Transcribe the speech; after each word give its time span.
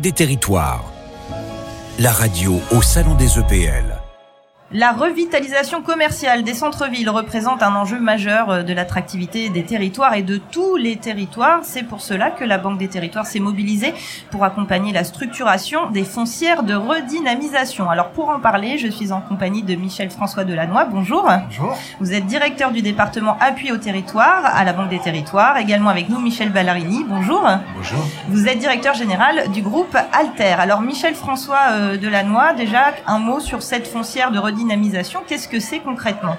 Des 0.00 0.12
Territoires. 0.12 0.90
La 1.98 2.10
radio 2.10 2.58
au 2.70 2.80
Salon 2.80 3.14
des 3.16 3.38
EPL. 3.38 3.89
La 4.72 4.92
revitalisation 4.92 5.82
commerciale 5.82 6.44
des 6.44 6.54
centres-villes 6.54 7.10
représente 7.10 7.60
un 7.60 7.74
enjeu 7.74 7.98
majeur 7.98 8.50
euh, 8.50 8.62
de 8.62 8.72
l'attractivité 8.72 9.48
des 9.48 9.64
territoires 9.64 10.14
et 10.14 10.22
de 10.22 10.36
tous 10.36 10.76
les 10.76 10.94
territoires. 10.94 11.58
C'est 11.64 11.82
pour 11.82 12.00
cela 12.00 12.30
que 12.30 12.44
la 12.44 12.56
Banque 12.56 12.78
des 12.78 12.86
territoires 12.86 13.26
s'est 13.26 13.40
mobilisée 13.40 13.92
pour 14.30 14.44
accompagner 14.44 14.92
la 14.92 15.02
structuration 15.02 15.90
des 15.90 16.04
foncières 16.04 16.62
de 16.62 16.74
redynamisation. 16.74 17.90
Alors 17.90 18.10
pour 18.10 18.28
en 18.28 18.38
parler, 18.38 18.78
je 18.78 18.86
suis 18.86 19.10
en 19.10 19.20
compagnie 19.20 19.64
de 19.64 19.74
Michel 19.74 20.08
François 20.08 20.44
Delannoy. 20.44 20.84
Bonjour. 20.84 21.28
Bonjour. 21.46 21.76
Vous 21.98 22.12
êtes 22.12 22.26
directeur 22.26 22.70
du 22.70 22.80
département 22.80 23.36
appui 23.40 23.72
au 23.72 23.76
territoire 23.76 24.44
à 24.44 24.62
la 24.62 24.72
Banque 24.72 24.90
des 24.90 25.00
territoires. 25.00 25.56
Également 25.56 25.90
avec 25.90 26.08
nous 26.08 26.20
Michel 26.20 26.50
Ballarini. 26.50 27.04
Bonjour. 27.08 27.44
Bonjour. 27.74 28.06
Vous 28.28 28.46
êtes 28.46 28.60
directeur 28.60 28.94
général 28.94 29.50
du 29.50 29.62
groupe 29.62 29.96
Alter. 30.12 30.60
Alors 30.60 30.80
Michel 30.80 31.16
François 31.16 31.72
euh, 31.72 31.96
Delannoy, 31.96 32.54
déjà 32.56 32.94
un 33.08 33.18
mot 33.18 33.40
sur 33.40 33.62
cette 33.62 33.88
foncière 33.88 34.30
de 34.30 34.38
redynamisation 34.38 34.59
qu'est-ce 35.26 35.48
que 35.48 35.60
c'est 35.60 35.80
concrètement 35.80 36.36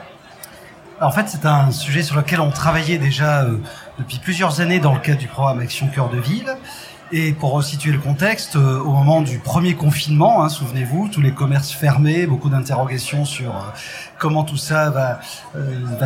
En 1.00 1.12
fait, 1.12 1.28
c'est 1.28 1.46
un 1.46 1.72
sujet 1.72 2.04
sur 2.04 2.16
lequel 2.16 2.40
on 2.40 2.52
travaillait 2.52 2.98
déjà 2.98 3.44
euh, 3.44 3.58
depuis 4.00 4.20
plusieurs 4.20 4.62
années 4.62 4.80
dans 4.80 4.94
le 4.94 5.00
cadre 5.00 5.20
du 5.20 5.28
programme 5.28 5.60
Action 5.60 5.88
Cœur 5.88 6.10
de 6.10 6.20
Ville. 6.20 6.56
Et 7.14 7.34
pour 7.34 7.52
resituer 7.52 7.92
le 7.92 7.98
contexte, 7.98 8.56
euh, 8.56 8.80
au 8.80 8.92
moment 8.92 9.22
du 9.22 9.40
premier 9.40 9.74
confinement, 9.74 10.44
hein, 10.44 10.50
souvenez-vous, 10.50 11.10
tous 11.10 11.20
les 11.20 11.34
commerces 11.34 11.72
fermés, 11.72 12.26
beaucoup 12.26 12.50
d'interrogations 12.50 13.26
sur 13.26 13.50
euh, 13.56 13.60
comment 14.18 14.44
tout 14.44 14.58
ça 14.58 14.90
va, 14.90 15.20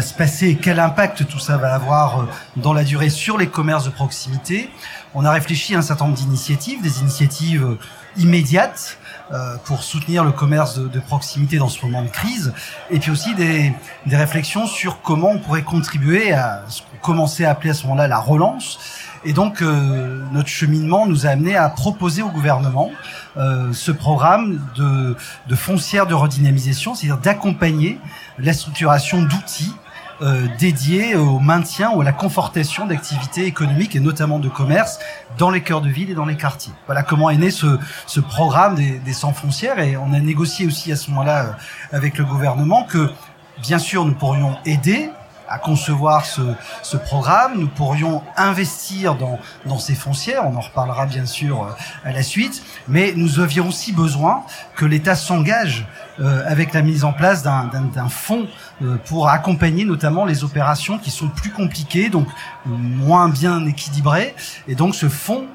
se 0.02 0.14
passer 0.14 0.58
quel 0.60 0.80
impact 0.80 1.28
tout 1.28 1.40
ça 1.40 1.58
va 1.58 1.76
avoir 1.76 2.28
dans 2.56 2.74
la 2.74 2.84
durée 2.84 3.10
sur 3.10 3.38
les 3.38 3.48
commerces 3.48 3.86
de 3.86 3.92
proximité. 3.92 4.70
On 5.14 5.26
a 5.26 5.32
réfléchi 5.32 5.76
à 5.76 5.80
un 5.80 5.82
certain 5.82 6.06
nombre 6.06 6.18
d'initiatives, 6.18 6.82
des 6.82 7.02
initiatives 7.02 7.78
immédiates, 8.18 8.98
pour 9.66 9.84
soutenir 9.84 10.24
le 10.24 10.32
commerce 10.32 10.78
de, 10.78 10.88
de, 10.88 11.00
proximité 11.00 11.58
dans 11.58 11.68
ce 11.68 11.84
moment 11.86 12.04
de 12.04 12.10
crise, 12.10 12.54
et 12.90 13.00
puis 13.00 13.12
aussi 13.12 13.34
des, 13.36 13.74
des 14.06 14.16
réflexions 14.16 14.68
sur 14.68 15.02
comment 15.02 15.32
on 15.32 15.40
pourrait 15.40 15.64
contribuer 15.64 16.32
à 16.32 16.64
ce 16.68 16.82
qu'on 16.82 17.14
commençait 17.14 17.46
à 17.46 17.52
appeler 17.52 17.72
à 17.72 17.74
ce 17.74 17.84
moment-là 17.84 18.08
la 18.08 18.20
relance. 18.20 18.80
Et 19.26 19.34
donc 19.34 19.62
euh, 19.62 20.24
notre 20.32 20.50
cheminement 20.50 21.08
nous 21.08 21.26
a 21.26 21.30
amené 21.30 21.56
à 21.56 21.68
proposer 21.70 22.22
au 22.22 22.30
gouvernement 22.30 22.92
euh, 23.38 23.74
ce 23.74 23.92
programme 23.92 24.62
de, 24.76 25.18
de 25.48 25.56
foncière 25.56 26.06
de 26.06 26.14
redynamisation, 26.14 26.94
c'est-à-dire 26.94 27.18
d'accompagner 27.18 28.00
la 28.38 28.54
structuration 28.54 29.24
d'outils 29.24 29.74
euh, 30.22 30.48
dédié 30.58 31.16
au 31.16 31.40
maintien 31.40 31.92
ou 31.92 32.02
à 32.02 32.04
la 32.04 32.14
confortation 32.14 32.86
d'activités 32.86 33.46
économiques 33.46 33.96
et 33.96 34.00
notamment 34.00 34.40
de 34.40 34.48
commerce 34.48 35.00
dans 35.38 35.50
les 35.50 35.62
cœurs 35.62 35.82
de 35.82 35.90
ville 35.90 36.10
et 36.10 36.14
dans 36.16 36.26
les 36.26 36.38
quartiers. 36.38 36.74
Voilà 36.86 37.04
comment 37.04 37.30
est 37.30 37.38
né 37.38 37.52
ce, 37.52 37.78
programme 38.22 38.76
des, 38.76 39.00
des 39.00 39.14
sans 39.14 39.34
frontières 39.34 39.80
et 39.80 39.98
on 39.98 40.14
a 40.14 40.20
négocié 40.20 40.66
aussi 40.66 40.92
à 40.92 40.96
ce 40.96 41.10
moment-là 41.12 41.46
euh, 41.46 41.52
avec 41.92 42.18
le 42.18 42.24
gouvernement 42.24 42.84
que 42.84 43.12
bien 43.62 43.78
sûr 43.78 44.06
nous 44.06 44.14
pourrions 44.14 44.58
aider 44.66 45.10
à 45.48 45.60
concevoir 45.60 46.26
ce, 46.26 46.42
ce, 46.82 46.98
programme. 46.98 47.60
Nous 47.60 47.68
pourrions 47.68 48.24
investir 48.38 49.16
dans, 49.16 49.40
dans 49.66 49.80
ces 49.80 49.96
foncières, 49.96 50.46
on 50.46 50.56
en 50.56 50.62
reparlera 50.62 51.06
bien 51.06 51.26
sûr 51.26 51.64
euh, 51.64 51.70
à 52.04 52.12
la 52.12 52.24
suite, 52.24 52.64
mais 52.88 53.14
nous 53.16 53.40
avions 53.40 53.68
aussi 53.68 53.92
besoin 53.92 54.44
que 54.76 54.86
l'État 54.86 55.16
s'engage 55.16 55.88
euh, 56.20 56.44
avec 56.48 56.74
la 56.74 56.82
mise 56.82 57.04
en 57.04 57.14
place 57.14 57.44
d'un 57.44 58.10
fonds 58.10 58.48
euh, 58.82 58.96
pour 59.06 59.30
accompagner 59.30 59.86
notamment 59.86 60.26
les 60.26 60.44
opérations 60.44 60.98
qui 60.98 61.12
sont 61.12 61.28
plus 61.28 61.52
compliquées, 61.52 62.10
donc 62.10 62.28
moins 62.66 63.30
bien 63.30 63.66
équilibrées. 63.66 64.36
Et 64.68 64.76
donc 64.76 64.96
ce 64.96 65.10
fonds 65.10 65.46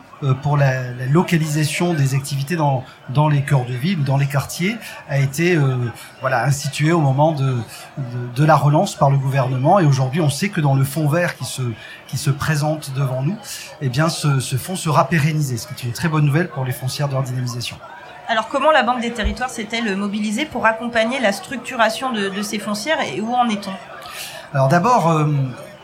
pour 0.42 0.56
la, 0.56 0.90
la, 0.92 1.06
localisation 1.06 1.94
des 1.94 2.14
activités 2.14 2.56
dans, 2.56 2.84
dans 3.08 3.28
les 3.28 3.42
cœurs 3.42 3.64
de 3.64 3.72
ville 3.72 4.00
ou 4.00 4.02
dans 4.02 4.16
les 4.16 4.26
quartiers 4.26 4.76
a 5.08 5.18
été 5.18 5.56
euh, 5.56 5.76
voilà 6.20 6.44
institué 6.44 6.92
au 6.92 7.00
moment 7.00 7.32
de, 7.32 7.56
de, 7.96 8.34
de, 8.34 8.44
la 8.44 8.56
relance 8.56 8.94
par 8.94 9.10
le 9.10 9.16
gouvernement 9.16 9.78
et 9.78 9.86
aujourd'hui 9.86 10.20
on 10.20 10.30
sait 10.30 10.50
que 10.50 10.60
dans 10.60 10.74
le 10.74 10.84
fonds 10.84 11.08
vert 11.08 11.36
qui 11.36 11.44
se 11.44 11.62
qui 12.06 12.18
se 12.18 12.30
présente 12.30 12.92
devant 12.94 13.22
nous 13.22 13.36
eh 13.80 13.88
bien 13.88 14.08
ce, 14.08 14.40
ce 14.40 14.56
fonds 14.56 14.76
sera 14.76 15.08
pérennisé 15.08 15.56
ce 15.56 15.66
qui 15.66 15.74
est 15.74 15.88
une 15.88 15.94
très 15.94 16.08
bonne 16.08 16.26
nouvelle 16.26 16.48
pour 16.48 16.64
les 16.64 16.72
foncières 16.72 17.08
de 17.08 17.14
leur 17.14 17.22
dynamisation. 17.22 17.76
Alors 18.28 18.48
comment 18.48 18.70
la 18.70 18.82
Banque 18.82 19.00
des 19.00 19.12
Territoires 19.12 19.50
s'est-elle 19.50 19.96
mobilisée 19.96 20.44
pour 20.44 20.66
accompagner 20.66 21.18
la 21.18 21.32
structuration 21.32 22.12
de, 22.12 22.28
de 22.28 22.42
ces 22.42 22.58
foncières 22.58 23.00
et 23.00 23.20
où 23.20 23.34
en 23.34 23.48
est-on? 23.48 23.72
Alors 24.52 24.68
d'abord 24.68 25.10
euh, 25.10 25.26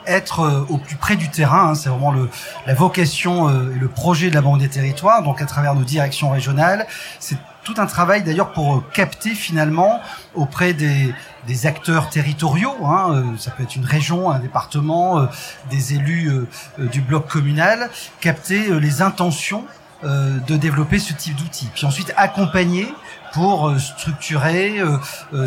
être 0.07 0.41
euh, 0.41 0.67
au 0.69 0.79
plus 0.79 0.97
près 0.97 1.17
du 1.17 1.29
terrain. 1.29 1.71
Hein, 1.71 1.75
c'est 1.75 1.89
vraiment 1.89 2.13
le, 2.13 2.29
la 2.67 2.75
vocation 2.75 3.49
euh, 3.49 3.75
et 3.75 3.79
le 3.79 3.89
projet 3.89 4.31
de 4.31 4.35
la 4.35 4.43
Banque 4.43 4.61
des 4.61 4.69
Territoires. 4.69 5.23
Donc 5.23 5.43
à 5.43 5.47
travers 5.47 5.75
nos 5.75 5.85
directions 5.85 6.31
régionales, 6.31 6.87
c'est 7.19 7.39
tout 7.65 7.75
un 7.79 7.87
travail 7.87 8.23
d'ailleurs 8.23 8.53
pour 8.53 8.89
capter 8.93 9.31
finalement 9.31 10.01
auprès 10.35 10.73
des, 10.73 11.13
des 11.47 11.67
acteurs 11.67 12.11
territoriaux, 12.11 12.77
hein, 12.85 13.13
euh, 13.13 13.23
ça 13.39 13.51
peut 13.51 13.63
être 13.63 13.77
une 13.77 13.85
région, 13.85 14.31
un 14.31 14.39
département, 14.39 15.21
euh, 15.21 15.27
des 15.71 15.95
élus 15.95 16.31
euh, 16.31 16.87
du 16.87 17.01
bloc 17.01 17.29
communal, 17.29 17.91
capter 18.21 18.79
les 18.81 19.03
intentions 19.03 19.65
de 20.03 20.57
développer 20.57 20.99
ce 20.99 21.15
type 21.15 21.35
d'outils. 21.37 21.69
Puis 21.75 21.87
ensuite 21.87 22.13
accompagner 22.17 22.87
pour 23.33 23.73
structurer, 23.81 24.79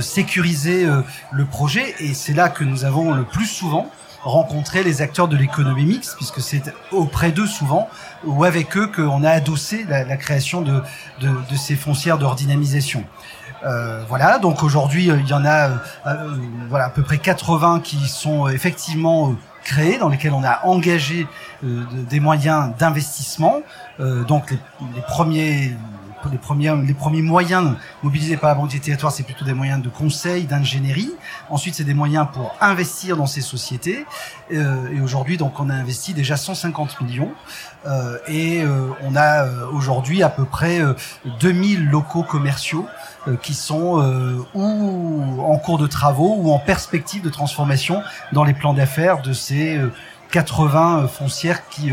sécuriser 0.02 0.90
le 1.32 1.46
projet. 1.46 1.94
Et 2.00 2.16
c'est 2.16 2.34
là 2.34 2.50
que 2.50 2.64
nous 2.64 2.84
avons 2.84 3.14
le 3.14 3.24
plus 3.24 3.46
souvent 3.46 3.90
rencontrer 4.24 4.84
les 4.84 5.02
acteurs 5.02 5.28
de 5.28 5.38
l'économie 5.38 5.86
mixte, 5.86 6.16
puisque 6.16 6.42
c'est 6.42 6.74
auprès 6.92 7.32
d'eux 7.32 7.48
souvent 7.48 7.88
ou 8.26 8.44
avec 8.44 8.76
eux 8.78 8.88
qu'on 8.88 9.24
a 9.24 9.30
adossé 9.30 9.86
la, 9.88 10.04
la 10.04 10.18
création 10.18 10.62
de, 10.62 10.82
de, 11.22 11.56
ces 11.56 11.76
foncières 11.76 12.18
de. 12.18 12.26
Euh, 13.66 14.04
voilà, 14.08 14.40
donc 14.40 14.64
aujourd'hui 14.64 15.08
il 15.08 15.28
y 15.28 15.34
en 15.34 15.44
a 15.44 15.70
euh, 15.70 16.38
voilà 16.70 16.86
à 16.86 16.90
peu 16.90 17.02
près 17.02 17.18
80 17.18 17.82
qui 17.82 18.08
sont 18.08 18.48
effectivement 18.48 19.36
créés, 19.64 19.98
dans 19.98 20.10
lesquels 20.10 20.34
on 20.34 20.44
a 20.44 20.66
engagé 20.66 21.28
euh, 21.64 21.84
des 22.10 22.20
moyens 22.20 22.72
d'investissement. 22.78 23.62
Euh, 24.00 24.24
donc 24.24 24.52
les 24.52 25.02
premiers 25.02 25.74
les 26.32 26.38
premiers, 26.38 26.76
les 26.86 26.94
premiers 26.94 27.22
moyens 27.22 27.76
mobilisés 28.04 28.38
par 28.38 28.50
la 28.50 28.56
Banque 28.56 28.72
des 28.72 28.80
Territoires, 28.80 29.12
c'est 29.12 29.24
plutôt 29.24 29.46
des 29.46 29.54
moyens 29.54 29.82
de 29.82 29.90
conseil, 29.90 30.46
d'ingénierie. 30.46 31.12
Ensuite, 31.50 31.76
c'est 31.76 31.84
des 31.84 31.94
moyens 31.94 32.28
pour 32.34 32.56
investir 32.62 33.18
dans 33.18 33.26
ces 33.26 33.42
sociétés. 33.42 34.06
Euh, 34.52 34.92
et 34.94 35.02
aujourd'hui, 35.02 35.38
donc, 35.38 35.60
on 35.60 35.70
a 35.70 35.74
investi 35.74 36.14
déjà 36.14 36.38
150 36.38 37.02
millions. 37.02 37.32
Euh, 37.86 38.18
et 38.28 38.62
euh, 38.64 38.90
on 39.04 39.16
a 39.16 39.46
euh, 39.46 39.66
aujourd'hui 39.72 40.22
à 40.22 40.30
peu 40.30 40.44
près 40.44 40.82
2000 41.40 41.80
euh, 41.88 41.92
locaux 41.92 42.24
commerciaux 42.24 42.86
euh, 43.28 43.38
qui 43.38 43.54
sont 43.54 44.00
ou 44.54 45.42
en 45.42 45.58
cours 45.58 45.78
de 45.78 45.88
travaux 45.88 46.36
ou 46.40 46.52
en 46.52 46.60
perspective 46.60 47.22
de 47.22 47.30
transformation 47.30 48.02
dans 48.34 48.44
les 48.44 48.54
plans 48.54 48.74
d'affaires 48.74 49.22
de 49.22 49.34
ces 49.34 49.80
80 50.32 51.08
foncières 51.08 51.68
qui 51.70 51.92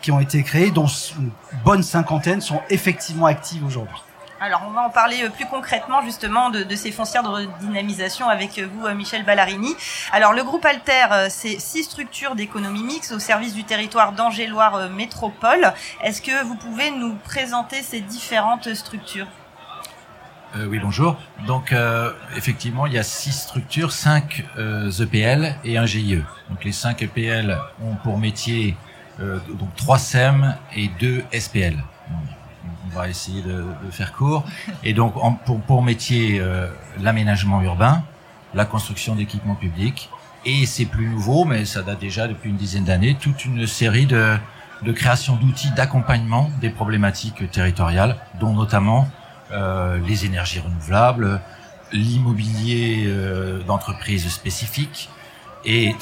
qui 0.00 0.10
ont 0.10 0.20
été 0.20 0.42
créées, 0.42 0.70
dont 0.70 0.86
une 0.86 1.30
bonne 1.64 1.82
cinquantaine 1.82 2.40
sont 2.40 2.60
effectivement 2.70 3.26
actives 3.26 3.64
aujourd'hui. 3.64 3.96
Alors, 4.40 4.62
on 4.68 4.70
va 4.70 4.82
en 4.82 4.90
parler 4.90 5.28
plus 5.30 5.46
concrètement 5.46 6.00
justement 6.02 6.50
de, 6.50 6.62
de 6.62 6.76
ces 6.76 6.92
foncières 6.92 7.24
de 7.24 7.28
redynamisation 7.28 8.28
avec 8.28 8.60
vous, 8.60 8.88
Michel 8.94 9.24
Ballarini. 9.24 9.74
Alors, 10.12 10.32
le 10.32 10.44
groupe 10.44 10.64
Alter, 10.64 11.28
c'est 11.28 11.58
six 11.58 11.82
structures 11.82 12.36
d'économie 12.36 12.84
mixte 12.84 13.10
au 13.10 13.18
service 13.18 13.52
du 13.52 13.64
territoire 13.64 14.12
d'Angers-Loire 14.12 14.90
Métropole. 14.90 15.72
Est-ce 16.04 16.22
que 16.22 16.44
vous 16.44 16.54
pouvez 16.54 16.92
nous 16.92 17.16
présenter 17.24 17.82
ces 17.82 18.00
différentes 18.00 18.72
structures? 18.74 19.26
Euh, 20.56 20.66
oui, 20.66 20.78
bonjour. 20.78 21.16
Donc, 21.46 21.72
euh, 21.72 22.12
effectivement, 22.36 22.86
il 22.86 22.94
y 22.94 22.98
a 22.98 23.02
six 23.02 23.32
structures, 23.32 23.92
cinq 23.92 24.44
euh, 24.56 24.90
EPL 24.90 25.56
et 25.64 25.76
un 25.76 25.84
GIE. 25.84 26.22
Donc, 26.48 26.64
les 26.64 26.72
cinq 26.72 27.02
EPL 27.02 27.58
ont 27.84 27.96
pour 27.96 28.18
métier 28.18 28.74
euh, 28.74 28.87
donc 29.18 29.74
trois 29.76 29.98
SEM 29.98 30.56
et 30.74 30.88
deux 31.00 31.24
SPL. 31.32 31.76
On 32.86 32.96
va 32.96 33.08
essayer 33.08 33.42
de, 33.42 33.64
faire 33.90 34.12
court. 34.12 34.44
Et 34.84 34.94
donc 34.94 35.14
pour, 35.44 35.60
pour 35.60 35.82
métier 35.82 36.40
euh, 36.40 36.68
l'aménagement 37.00 37.60
urbain, 37.62 38.02
la 38.54 38.64
construction 38.64 39.14
d'équipements 39.14 39.54
publics 39.54 40.08
et 40.44 40.66
c'est 40.66 40.86
plus 40.86 41.06
nouveau, 41.08 41.44
mais 41.44 41.64
ça 41.64 41.82
date 41.82 42.00
déjà 42.00 42.28
depuis 42.28 42.50
une 42.50 42.56
dizaine 42.56 42.84
d'années, 42.84 43.16
toute 43.20 43.44
une 43.44 43.66
série 43.66 44.06
de, 44.06 44.36
de 44.82 44.92
création 44.92 45.36
d'outils 45.36 45.70
d'accompagnement 45.72 46.50
des 46.60 46.70
problématiques 46.70 47.50
territoriales, 47.50 48.16
dont 48.40 48.54
notamment 48.54 49.08
euh, 49.52 49.98
les 50.06 50.24
énergies 50.26 50.60
renouvelables, 50.60 51.40
l'immobilier 51.92 53.04
euh, 53.06 53.62
d'entreprises 53.64 54.28
spécifiques, 54.28 55.10
et, 55.64 55.94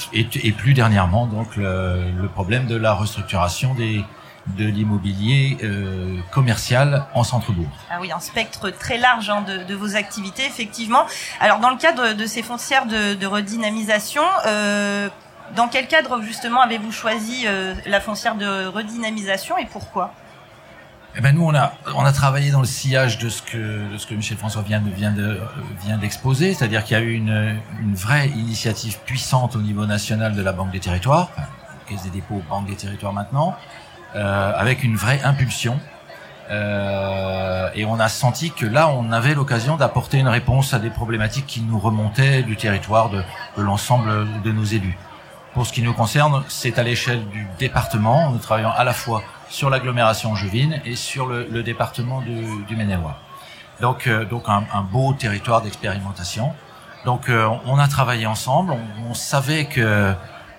plus 0.56 0.74
dernièrement 0.74 1.26
donc 1.26 1.56
le, 1.56 2.28
problème 2.34 2.66
de 2.66 2.76
la 2.76 2.92
restructuration 2.92 3.74
de 3.74 4.64
l'immobilier 4.64 5.58
euh, 5.62 6.18
commercial 6.30 7.06
en 7.14 7.24
centre-bourg. 7.24 7.66
Ah 7.90 7.98
oui, 8.00 8.12
un 8.12 8.20
spectre 8.20 8.70
très 8.70 8.98
large 8.98 9.28
hein, 9.28 9.42
de, 9.42 9.74
vos 9.74 9.96
activités, 9.96 10.44
effectivement. 10.46 11.06
Alors, 11.40 11.58
dans 11.58 11.70
le 11.70 11.76
cadre 11.76 12.12
de 12.12 12.26
ces 12.26 12.42
foncières 12.42 12.86
de, 12.86 13.14
de 13.14 13.26
redynamisation, 13.26 14.22
euh, 14.46 15.08
dans 15.54 15.68
quel 15.68 15.86
cadre 15.86 16.20
justement 16.22 16.60
avez-vous 16.60 16.92
choisi 16.92 17.44
euh, 17.46 17.74
la 17.86 18.00
foncière 18.00 18.34
de 18.34 18.66
redynamisation 18.66 19.56
et 19.58 19.66
pourquoi? 19.66 20.12
Eh 21.16 21.22
ben 21.22 21.34
nous 21.34 21.44
on 21.44 21.54
a 21.54 21.72
on 21.94 22.04
a 22.04 22.12
travaillé 22.12 22.50
dans 22.50 22.60
le 22.60 22.66
sillage 22.66 23.16
de 23.18 23.30
ce 23.30 23.40
que 23.40 23.90
de 23.92 23.96
ce 23.96 24.06
que 24.06 24.14
Michel 24.14 24.36
François 24.36 24.60
vient 24.60 24.80
de 24.80 24.90
vient 24.90 25.12
de 25.12 25.40
vient 25.82 25.96
d'exposer, 25.96 26.52
c'est-à-dire 26.52 26.84
qu'il 26.84 26.96
y 26.96 27.00
a 27.00 27.02
eu 27.02 27.14
une 27.14 27.56
une 27.80 27.94
vraie 27.94 28.28
initiative 28.28 28.98
puissante 29.06 29.56
au 29.56 29.62
niveau 29.62 29.86
national 29.86 30.34
de 30.34 30.42
la 30.42 30.52
Banque 30.52 30.72
des 30.72 30.80
Territoires, 30.80 31.30
enfin, 31.32 31.48
Caisse 31.88 32.02
des 32.02 32.10
dépôts, 32.10 32.42
Banque 32.50 32.66
des 32.66 32.76
Territoires 32.76 33.14
maintenant, 33.14 33.56
euh, 34.14 34.52
avec 34.56 34.84
une 34.84 34.96
vraie 34.96 35.22
impulsion. 35.22 35.80
Euh, 36.48 37.70
et 37.74 37.84
on 37.86 37.98
a 37.98 38.08
senti 38.08 38.52
que 38.52 38.66
là, 38.66 38.88
on 38.88 39.10
avait 39.10 39.34
l'occasion 39.34 39.76
d'apporter 39.76 40.18
une 40.18 40.28
réponse 40.28 40.74
à 40.74 40.78
des 40.78 40.90
problématiques 40.90 41.46
qui 41.46 41.60
nous 41.60 41.78
remontaient 41.78 42.44
du 42.44 42.54
territoire 42.56 43.10
de, 43.10 43.20
de 43.56 43.62
l'ensemble 43.62 44.28
de 44.44 44.52
nos 44.52 44.62
élus. 44.62 44.96
Pour 45.54 45.66
ce 45.66 45.72
qui 45.72 45.82
nous 45.82 45.92
concerne, 45.92 46.44
c'est 46.46 46.78
à 46.78 46.84
l'échelle 46.84 47.26
du 47.30 47.48
département. 47.58 48.30
Nous 48.30 48.38
travaillons 48.38 48.70
à 48.70 48.84
la 48.84 48.92
fois 48.92 49.24
sur 49.48 49.70
l'agglomération 49.70 50.32
angevine 50.32 50.80
et 50.84 50.96
sur 50.96 51.26
le, 51.26 51.46
le 51.50 51.62
département 51.62 52.20
du, 52.20 52.44
du 52.66 52.76
Maine-et-Loire. 52.76 53.18
Donc, 53.80 54.06
euh, 54.06 54.24
donc 54.24 54.44
un, 54.48 54.64
un, 54.72 54.82
beau 54.82 55.12
territoire 55.12 55.62
d'expérimentation. 55.62 56.52
Donc, 57.04 57.28
euh, 57.28 57.48
on 57.66 57.78
a 57.78 57.88
travaillé 57.88 58.26
ensemble. 58.26 58.72
On, 58.72 59.10
on 59.10 59.14
savait 59.14 59.66
que 59.66 60.14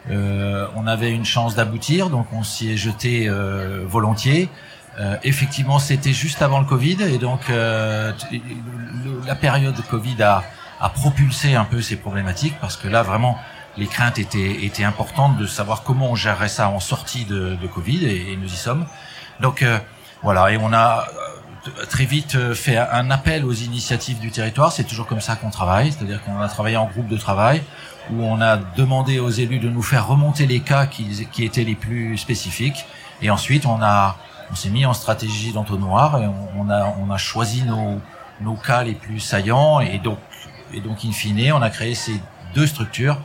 euh, 0.10 0.68
on 0.76 0.88
avait 0.88 1.12
une 1.12 1.26
chance 1.26 1.56
d'aboutir, 1.56 2.10
donc 2.10 2.28
on 2.32 2.44
s'y 2.44 2.72
est 2.72 2.78
jeté 2.78 3.28
euh, 3.28 3.84
volontiers. 3.86 4.50
Euh, 5.00 5.18
effectivement, 5.24 5.80
c'était 5.80 6.14
juste 6.14 6.42
avant 6.42 6.60
le 6.60 6.66
Covid, 6.66 6.98
et 7.04 7.18
donc 7.18 7.50
le, 7.50 8.14
la 9.26 9.36
période 9.36 9.76
de 9.76 9.82
Covid 9.82 10.24
a, 10.24 10.44
a 10.80 10.90
propulsé 10.90 11.56
un 11.56 11.66
peu 11.66 11.82
ces 11.82 11.98
problématiques 11.98 12.56
parce 12.62 12.78
que 12.78 12.88
là, 12.88 13.04
vraiment, 13.04 13.38
les 13.78 13.88
craintes 13.88 14.20
étaient, 14.20 14.66
étaient 14.66 14.84
importantes 14.84 15.38
de 15.38 15.46
savoir 15.46 15.84
comment 15.84 16.12
on 16.12 16.16
gérerait 16.16 16.50
ça 16.50 16.70
en 16.70 16.80
sortie 16.80 17.26
de, 17.26 17.56
de 17.56 17.68
Covid, 17.68 18.06
et, 18.06 18.38
nous 18.38 18.48
y 18.48 18.58
sommes. 18.58 18.86
Donc 19.40 19.64
voilà, 20.24 20.52
et 20.52 20.58
on 20.58 20.74
a 20.74 21.06
très 21.90 22.06
vite 22.06 22.54
fait 22.54 22.78
un 22.78 23.12
appel 23.12 23.46
aux 23.46 23.54
initiatives 23.54 24.20
du 24.20 24.32
territoire. 24.32 24.72
C'est 24.72 24.84
toujours 24.84 25.06
comme 25.06 25.22
ça 25.22 25.36
qu'on 25.36 25.50
travaille, 25.50 25.92
c'est-à-dire 25.92 26.24
qu'on 26.24 26.40
a 26.40 26.48
travaillé 26.48 26.78
en 26.78 26.86
groupe 26.86 27.08
de 27.08 27.18
travail 27.18 27.62
où 28.12 28.24
on 28.24 28.42
a 28.42 28.58
demandé 28.58 29.20
aux 29.20 29.30
élus 29.30 29.60
de 29.60 29.70
nous 29.70 29.82
faire 29.82 30.08
remonter 30.08 30.46
les 30.46 30.62
cas 30.62 30.86
qui, 30.86 31.28
qui 31.32 31.44
étaient 31.44 31.64
les 31.64 31.76
plus 31.76 32.18
spécifiques. 32.18 32.86
Et 33.22 33.30
ensuite, 33.30 33.66
on 33.66 33.82
a, 33.82 34.18
on 34.52 34.56
s'est 34.56 34.70
mis 34.70 34.86
en 34.86 34.94
stratégie 34.94 35.52
d'entonnoir 35.52 36.22
et 36.22 36.28
on, 36.28 36.62
on, 36.62 36.70
a, 36.70 36.96
on 37.00 37.12
a 37.12 37.18
choisi 37.18 37.64
nos, 37.64 38.00
nos 38.42 38.56
cas 38.56 38.84
les 38.84 38.94
plus 38.94 39.20
saillants 39.20 39.80
et 39.80 40.00
donc, 40.00 40.20
et 40.74 40.82
donc, 40.82 41.06
in 41.06 41.12
fine, 41.12 41.54
on 41.54 41.62
a 41.62 41.70
créé 41.70 41.96
ces 41.96 42.20
deux 42.54 42.68
structures, 42.68 43.18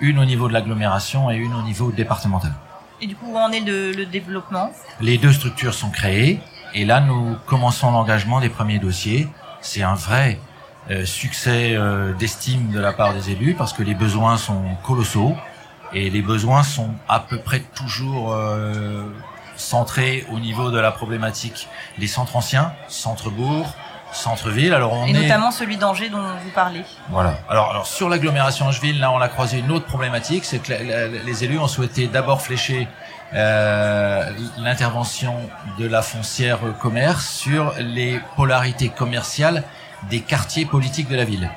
une 0.00 0.18
au 0.18 0.24
niveau 0.24 0.48
de 0.48 0.52
l'agglomération 0.52 1.30
et 1.30 1.36
une 1.36 1.54
au 1.54 1.62
niveau 1.62 1.90
départemental. 1.90 2.52
Et 3.00 3.06
du 3.06 3.14
coup, 3.16 3.32
où 3.32 3.38
en 3.38 3.50
est 3.50 3.60
le, 3.60 3.92
le 3.92 4.06
développement? 4.06 4.70
Les 5.00 5.18
deux 5.18 5.32
structures 5.32 5.74
sont 5.74 5.90
créées 5.90 6.40
et 6.74 6.84
là, 6.84 7.00
nous 7.00 7.36
commençons 7.46 7.90
l'engagement 7.90 8.40
des 8.40 8.48
premiers 8.48 8.78
dossiers. 8.78 9.28
C'est 9.60 9.82
un 9.82 9.94
vrai 9.94 10.38
euh, 10.90 11.04
succès 11.04 11.74
euh, 11.74 12.12
d'estime 12.14 12.70
de 12.70 12.80
la 12.80 12.92
part 12.92 13.12
des 13.12 13.30
élus 13.30 13.54
parce 13.54 13.72
que 13.72 13.82
les 13.82 13.94
besoins 13.94 14.36
sont 14.36 14.62
colossaux 14.82 15.34
et 15.92 16.10
les 16.10 16.22
besoins 16.22 16.62
sont 16.62 16.90
à 17.08 17.20
peu 17.20 17.38
près 17.38 17.60
toujours 17.60 18.32
euh, 18.32 19.04
centrés 19.56 20.26
au 20.32 20.38
niveau 20.38 20.70
de 20.70 20.78
la 20.78 20.92
problématique 20.92 21.68
des 21.98 22.06
centres 22.06 22.36
anciens, 22.36 22.72
centres-bourgs, 22.88 23.72
centre-ville. 24.12 24.72
Alors 24.72 24.92
on 24.92 25.06
et 25.06 25.12
notamment 25.12 25.50
celui 25.50 25.76
d'Angers 25.76 26.08
dont 26.08 26.22
vous 26.22 26.50
parlez. 26.54 26.82
Voilà. 27.10 27.34
Alors, 27.48 27.70
alors 27.70 27.86
sur 27.86 28.08
l'agglomération 28.08 28.66
Angeville, 28.66 28.98
là 29.00 29.10
on 29.10 29.20
a 29.20 29.28
croisé 29.28 29.58
une 29.58 29.70
autre 29.70 29.86
problématique, 29.86 30.44
c'est 30.44 30.58
que 30.58 30.72
la, 30.72 30.82
la, 30.82 31.08
les 31.08 31.44
élus 31.44 31.58
ont 31.58 31.68
souhaité 31.68 32.06
d'abord 32.06 32.40
flécher 32.40 32.88
euh, 33.34 34.30
l'intervention 34.58 35.34
de 35.78 35.86
la 35.86 36.02
foncière 36.02 36.58
commerce 36.80 37.28
sur 37.28 37.74
les 37.78 38.20
polarités 38.36 38.88
commerciales 38.88 39.64
des 40.10 40.20
quartiers 40.20 40.64
politiques 40.64 41.08
de 41.08 41.16
la 41.16 41.24
ville. 41.24 41.50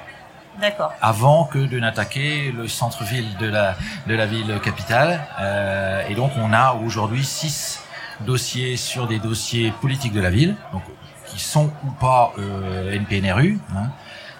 D'accord. 0.60 0.92
Avant 1.02 1.46
que 1.46 1.60
de 1.60 1.80
n'attaquer 1.80 2.52
le 2.52 2.68
centre-ville 2.68 3.38
de 3.38 3.48
la 3.48 3.76
de 4.08 4.16
la 4.16 4.26
ville 4.26 4.60
capitale, 4.62 5.22
euh, 5.40 6.08
et 6.10 6.16
donc 6.16 6.32
on 6.38 6.52
a 6.52 6.74
aujourd'hui 6.74 7.24
six 7.24 7.80
dossiers 8.22 8.76
sur 8.76 9.08
des 9.08 9.20
dossiers 9.20 9.72
politiques 9.80 10.12
de 10.12 10.20
la 10.20 10.30
ville, 10.30 10.56
donc 10.74 10.84
qui 11.30 11.40
sont 11.40 11.72
ou 11.86 11.92
pas 12.00 12.34
euh, 12.38 12.92
NPNRU, 12.92 13.60
hein, 13.76 13.90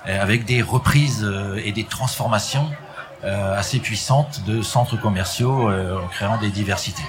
avec 0.06 0.46
des 0.46 0.62
reprises 0.62 1.24
euh, 1.24 1.62
et 1.64 1.72
des 1.72 1.84
transformations 1.84 2.70
euh, 3.26 3.60
assez 3.60 3.80
puissantes 3.80 4.46
de 4.46 4.62
centres 4.62 4.96
commerciaux 4.96 5.70
euh, 5.70 6.00
en 6.02 6.08
créant 6.08 6.38
des 6.38 6.52
diversités. 6.52 7.04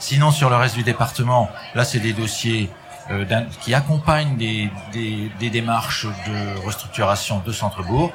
Sinon, 0.00 0.32
sur 0.32 0.50
le 0.50 0.56
reste 0.56 0.74
du 0.74 0.82
département, 0.82 1.48
là, 1.76 1.84
c'est 1.84 2.00
des 2.00 2.12
dossiers 2.12 2.68
euh, 3.12 3.24
qui 3.60 3.72
accompagnent 3.72 4.36
des, 4.36 4.70
des, 4.92 5.30
des, 5.38 5.50
démarches 5.50 6.06
de 6.06 6.66
restructuration 6.66 7.42
de 7.46 7.52
centre-bourg. 7.52 8.10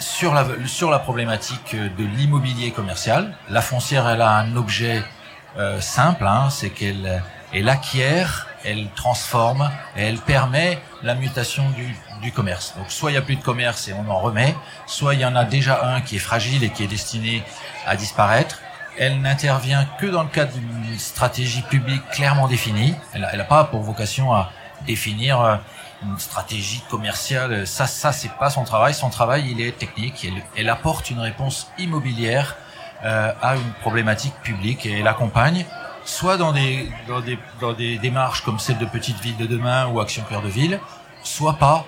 Sur 0.00 0.34
la, 0.34 0.44
sur 0.66 0.90
la 0.90 0.98
problématique 0.98 1.76
de 1.76 2.04
l'immobilier 2.04 2.72
commercial, 2.72 3.32
la 3.48 3.62
foncière, 3.62 4.08
elle 4.08 4.20
a 4.20 4.36
un 4.36 4.56
objet 4.56 5.04
euh, 5.56 5.80
simple, 5.80 6.26
hein, 6.26 6.48
c'est 6.50 6.70
qu'elle 6.70 7.22
elle 7.52 7.68
acquiert, 7.68 8.48
elle 8.64 8.88
transforme 8.94 9.70
et 9.96 10.02
elle 10.02 10.18
permet 10.18 10.78
la 11.02 11.14
mutation 11.14 11.68
du, 11.70 11.96
du 12.22 12.32
commerce. 12.32 12.74
Donc 12.76 12.90
soit 12.90 13.10
il 13.10 13.14
n'y 13.14 13.18
a 13.18 13.22
plus 13.22 13.36
de 13.36 13.42
commerce 13.42 13.88
et 13.88 13.92
on 13.92 14.10
en 14.10 14.18
remet, 14.18 14.54
soit 14.86 15.14
il 15.14 15.20
y 15.20 15.24
en 15.24 15.36
a 15.36 15.44
déjà 15.44 15.84
un 15.84 16.00
qui 16.00 16.16
est 16.16 16.20
fragile 16.20 16.64
et 16.64 16.70
qui 16.70 16.84
est 16.84 16.88
destiné 16.88 17.42
à 17.86 17.96
disparaître. 17.96 18.60
Elle 18.98 19.20
n'intervient 19.20 19.86
que 19.98 20.06
dans 20.06 20.22
le 20.22 20.28
cadre 20.28 20.52
d'une 20.52 20.98
stratégie 20.98 21.62
publique 21.62 22.02
clairement 22.10 22.46
définie. 22.46 22.94
Elle 23.14 23.22
n'a 23.22 23.44
pas 23.44 23.64
pour 23.64 23.82
vocation 23.82 24.32
à 24.34 24.50
définir 24.86 25.40
euh, 25.40 25.56
une 26.02 26.18
stratégie 26.18 26.82
commerciale. 26.90 27.66
Ça, 27.66 27.86
ça 27.86 28.12
c'est 28.12 28.32
pas 28.32 28.50
son 28.50 28.64
travail. 28.64 28.92
Son 28.92 29.08
travail, 29.08 29.50
il 29.50 29.60
est 29.60 29.78
technique. 29.78 30.24
Elle, 30.24 30.42
elle 30.56 30.68
apporte 30.68 31.10
une 31.10 31.20
réponse 31.20 31.68
immobilière 31.78 32.56
euh, 33.04 33.32
à 33.40 33.56
une 33.56 33.72
problématique 33.80 34.34
publique 34.42 34.86
et 34.86 35.00
elle 35.00 35.08
accompagne 35.08 35.64
soit 36.04 36.36
dans 36.36 36.52
des, 36.52 36.90
dans 37.08 37.20
des, 37.20 37.38
dans 37.60 37.72
des 37.72 37.98
démarches 37.98 38.42
comme 38.42 38.58
celle 38.58 38.78
de 38.78 38.86
Petite 38.86 39.20
Ville 39.20 39.36
de 39.36 39.46
demain 39.46 39.86
ou 39.86 40.00
Action 40.00 40.24
Cœur 40.28 40.42
de 40.42 40.48
Ville, 40.48 40.80
soit 41.22 41.54
pas. 41.54 41.84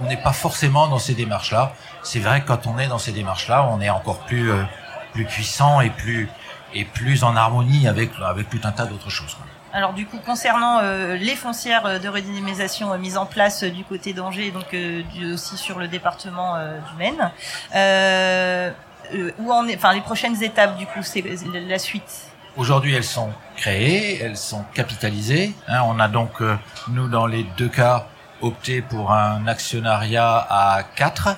on 0.00 0.06
n'est 0.06 0.16
pas 0.16 0.32
forcément 0.32 0.88
dans 0.88 0.98
ces 0.98 1.14
démarches-là. 1.14 1.72
C'est 2.02 2.20
vrai 2.20 2.42
que 2.42 2.48
quand 2.48 2.66
on 2.66 2.78
est 2.78 2.88
dans 2.88 2.98
ces 2.98 3.12
démarches-là, 3.12 3.68
on 3.70 3.80
est 3.80 3.90
encore 3.90 4.20
plus, 4.20 4.50
euh, 4.50 4.64
plus 5.12 5.24
puissant 5.24 5.80
et 5.80 5.90
plus, 5.90 6.28
et 6.74 6.84
plus 6.84 7.22
en 7.24 7.36
harmonie 7.36 7.86
avec, 7.86 8.10
avec 8.24 8.48
tout 8.50 8.60
un 8.64 8.72
tas 8.72 8.86
d'autres 8.86 9.10
choses. 9.10 9.36
Alors 9.74 9.94
du 9.94 10.06
coup, 10.06 10.18
concernant 10.18 10.80
euh, 10.82 11.16
les 11.16 11.34
foncières 11.34 11.98
de 11.98 12.08
redynamisation 12.08 12.92
euh, 12.92 12.98
mises 12.98 13.16
en 13.16 13.24
place 13.24 13.62
euh, 13.62 13.70
du 13.70 13.84
côté 13.84 14.12
d'Angers, 14.12 14.50
donc 14.50 14.74
euh, 14.74 15.02
aussi 15.32 15.56
sur 15.56 15.78
le 15.78 15.88
département 15.88 16.56
du 16.56 16.96
Maine, 16.98 17.30
où 19.38 19.52
en 19.52 19.66
est, 19.66 19.76
enfin 19.76 19.94
les 19.94 20.00
prochaines 20.00 20.42
étapes 20.42 20.76
du 20.76 20.86
coup, 20.86 21.02
c'est 21.02 21.24
la 21.54 21.78
suite? 21.78 22.31
Aujourd'hui, 22.56 22.94
elles 22.94 23.04
sont 23.04 23.30
créées, 23.56 24.20
elles 24.22 24.36
sont 24.36 24.64
capitalisées. 24.74 25.54
Hein, 25.68 25.82
on 25.86 25.98
a 25.98 26.08
donc 26.08 26.42
nous 26.88 27.08
dans 27.08 27.26
les 27.26 27.44
deux 27.56 27.68
cas 27.68 28.06
opté 28.42 28.82
pour 28.82 29.12
un 29.12 29.46
actionnariat 29.46 30.46
à 30.50 30.82
4, 30.96 31.36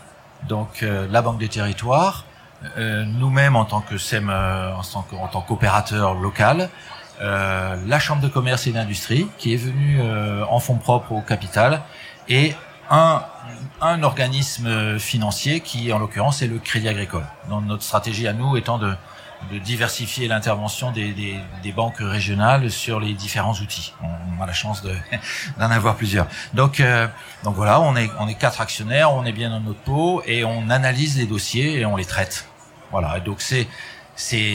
donc 0.49 0.83
euh, 0.83 1.07
la 1.11 1.23
Banque 1.23 1.39
des 1.39 1.49
Territoires, 1.49 2.25
euh, 2.79 3.05
nous-mêmes 3.05 3.57
en 3.57 3.65
tant 3.65 3.81
que 3.81 3.99
SEM, 3.99 4.31
euh, 4.31 4.73
en 4.75 5.29
tant 5.29 5.43
qu'opérateur 5.43 6.15
local, 6.15 6.71
euh, 7.21 7.77
la 7.87 7.99
Chambre 7.99 8.23
de 8.23 8.29
commerce 8.29 8.67
et 8.67 8.73
d'industrie 8.73 9.29
qui 9.39 9.53
est 9.53 9.59
venue 9.59 10.01
en 10.49 10.59
fonds 10.59 10.77
propres 10.77 11.13
au 11.13 11.21
capital 11.21 11.83
et 12.29 12.55
un, 12.91 13.23
un 13.81 14.03
organisme 14.03 14.99
financier 14.99 15.61
qui 15.61 15.93
en 15.93 15.99
l'occurrence 15.99 16.43
est 16.43 16.47
le 16.47 16.59
Crédit 16.59 16.89
Agricole. 16.89 17.25
Donc 17.49 17.65
notre 17.67 17.83
stratégie 17.83 18.27
à 18.27 18.33
nous 18.33 18.57
étant 18.57 18.79
de 18.79 18.95
de 19.53 19.59
diversifier 19.59 20.29
l'intervention 20.29 20.91
des, 20.91 21.13
des, 21.13 21.37
des, 21.63 21.73
banques 21.73 21.99
régionales 21.99 22.71
sur 22.71 22.99
les 23.01 23.13
différents 23.13 23.55
outils. 23.55 23.93
On, 24.03 24.43
a 24.43 24.47
la 24.47 24.53
chance 24.53 24.83
d'en 25.59 25.71
avoir 25.71 25.97
plusieurs. 25.97 26.27
Donc, 26.55 26.81
euh, 26.81 27.07
donc 27.43 27.55
voilà, 27.55 27.81
on 27.81 27.95
est, 27.97 28.11
on 28.19 28.29
est 28.29 28.35
quatre 28.35 28.61
actionnaires, 28.61 29.13
on 29.13 29.25
est 29.25 29.33
bien 29.33 29.51
dans 29.51 29.61
notre 29.61 29.81
peau 29.81 30.23
et 30.27 30.45
on 30.45 30.71
analyse 30.71 31.19
les 31.19 31.27
dossiers 31.27 31.79
et 31.79 31.87
on 31.87 31.97
les 31.97 32.05
traite. 32.05 32.47
Voilà, 32.91 33.21
donc 33.21 33.41
c'est 33.41 33.67
c'est 34.17 34.55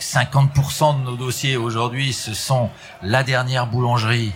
50% 0.00 1.00
de 1.00 1.04
nos 1.04 1.16
dossiers 1.16 1.56
aujourd'hui, 1.56 2.12
ce 2.12 2.34
sont 2.34 2.70
la 3.02 3.22
dernière 3.22 3.66
boulangerie 3.66 4.32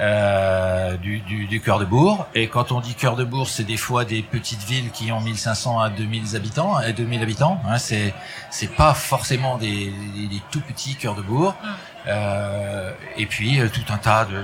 euh, 0.00 0.96
du, 0.96 1.20
du, 1.20 1.46
du 1.46 1.60
cœur 1.60 1.78
de 1.78 1.84
bourg. 1.84 2.26
Et 2.34 2.48
quand 2.48 2.72
on 2.72 2.80
dit 2.80 2.94
cœur 2.94 3.14
de 3.14 3.24
bourg, 3.24 3.48
c'est 3.48 3.64
des 3.64 3.76
fois 3.76 4.04
des 4.04 4.22
petites 4.22 4.62
villes 4.64 4.90
qui 4.90 5.12
ont 5.12 5.20
1500 5.20 5.80
à 5.80 5.90
2000 5.90 6.34
habitants, 6.34 6.74
à 6.74 6.90
2000 6.90 7.22
habitants. 7.22 7.60
Hein, 7.68 7.78
c'est 7.78 8.12
c'est 8.50 8.74
pas 8.74 8.94
forcément 8.94 9.56
des, 9.56 9.92
des, 10.16 10.26
des, 10.26 10.42
tout 10.50 10.60
petits 10.60 10.96
cœurs 10.96 11.14
de 11.14 11.22
bourg. 11.22 11.54
Mm. 11.62 11.68
Euh, 12.06 12.92
et 13.16 13.26
puis 13.26 13.60
euh, 13.60 13.68
tout 13.68 13.92
un 13.92 13.98
tas 13.98 14.24
de, 14.24 14.32
de, 14.32 14.42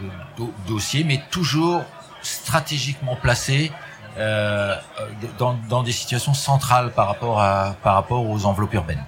de, 0.00 0.44
de, 0.44 0.50
dossiers, 0.66 1.04
mais 1.04 1.22
toujours 1.30 1.84
stratégiquement 2.22 3.16
placés 3.16 3.70
euh, 4.16 4.74
dans, 5.38 5.58
dans 5.68 5.82
des 5.82 5.92
situations 5.92 6.34
centrales 6.34 6.90
par 6.92 7.06
rapport 7.06 7.40
à 7.40 7.76
par 7.82 7.94
rapport 7.94 8.28
aux 8.28 8.46
enveloppes 8.46 8.74
urbaines. 8.74 9.04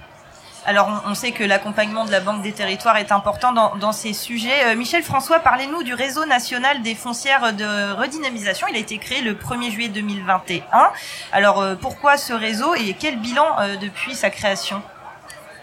Alors, 0.67 1.01
on, 1.07 1.15
sait 1.15 1.31
que 1.31 1.43
l'accompagnement 1.43 2.05
de 2.05 2.11
la 2.11 2.19
Banque 2.19 2.43
des 2.43 2.51
Territoires 2.51 2.97
est 2.97 3.11
important 3.11 3.53
dans, 3.53 3.91
ces 3.93 4.13
sujets. 4.13 4.75
Michel 4.75 5.01
François, 5.01 5.39
parlez-nous 5.39 5.81
du 5.81 5.93
réseau 5.93 6.25
national 6.25 6.81
des 6.81 6.93
foncières 6.93 7.53
de 7.53 7.93
redynamisation. 7.93 8.67
Il 8.69 8.75
a 8.75 8.79
été 8.79 8.97
créé 8.97 9.21
le 9.21 9.33
1er 9.33 9.71
juillet 9.71 9.87
2021. 9.87 10.63
Alors, 11.31 11.63
pourquoi 11.79 12.17
ce 12.17 12.33
réseau 12.33 12.75
et 12.75 12.95
quel 12.99 13.17
bilan 13.17 13.77
depuis 13.81 14.13
sa 14.13 14.29
création? 14.29 14.83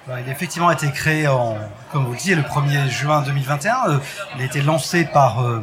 Bah, 0.06 0.20
il 0.20 0.28
a 0.28 0.32
effectivement 0.32 0.70
été 0.70 0.90
créé, 0.90 1.26
comme 1.90 2.04
vous 2.04 2.12
le 2.12 2.18
disiez, 2.18 2.34
le 2.34 2.42
1er 2.42 2.88
juin 2.90 3.22
2021. 3.22 3.88
Euh, 3.88 3.98
il 4.36 4.42
a 4.42 4.44
été 4.44 4.60
lancé 4.60 5.06
par, 5.06 5.42
euh, 5.42 5.62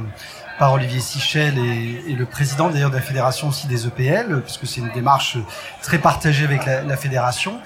par 0.59 0.73
Olivier 0.73 0.99
Sichel 0.99 1.57
et, 1.57 2.13
le 2.13 2.25
président 2.25 2.69
d'ailleurs 2.69 2.89
de 2.89 2.95
la 2.95 3.01
fédération 3.01 3.47
aussi 3.47 3.67
des 3.67 3.87
EPL, 3.87 4.41
puisque 4.41 4.67
c'est 4.67 4.81
une 4.81 4.91
démarche 4.91 5.37
très 5.81 5.97
partagée 5.97 6.45
avec 6.45 6.65
la, 6.65 6.97
fédération. 6.97 7.59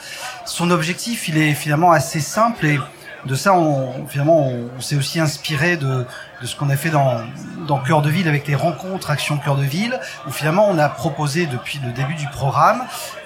Son 0.45 0.71
objectif, 0.71 1.27
il 1.27 1.37
est 1.37 1.53
finalement 1.53 1.91
assez 1.91 2.19
simple 2.19 2.65
et 2.65 2.79
de 3.25 3.35
ça, 3.35 3.53
on, 3.53 4.05
finalement, 4.07 4.47
on, 4.47 4.81
s'est 4.81 4.95
aussi 4.95 5.19
inspiré 5.19 5.77
de, 5.77 6.05
de 6.41 6.45
ce 6.45 6.55
qu'on 6.55 6.69
a 6.69 6.77
fait 6.77 6.91
dans, 6.91 7.21
dans 7.67 7.79
Cœur 7.79 8.01
de 8.01 8.09
Ville 8.09 8.27
avec 8.27 8.47
les 8.47 8.55
rencontres 8.55 9.09
Action 9.09 9.37
Cœur 9.37 9.55
de 9.55 9.63
Ville, 9.63 9.99
où 10.27 10.31
finalement 10.31 10.69
on 10.69 10.77
a 10.77 10.89
proposé 10.89 11.47
depuis 11.47 11.79
le 11.83 11.91
début 11.91 12.13
du 12.13 12.27
programme 12.27 12.83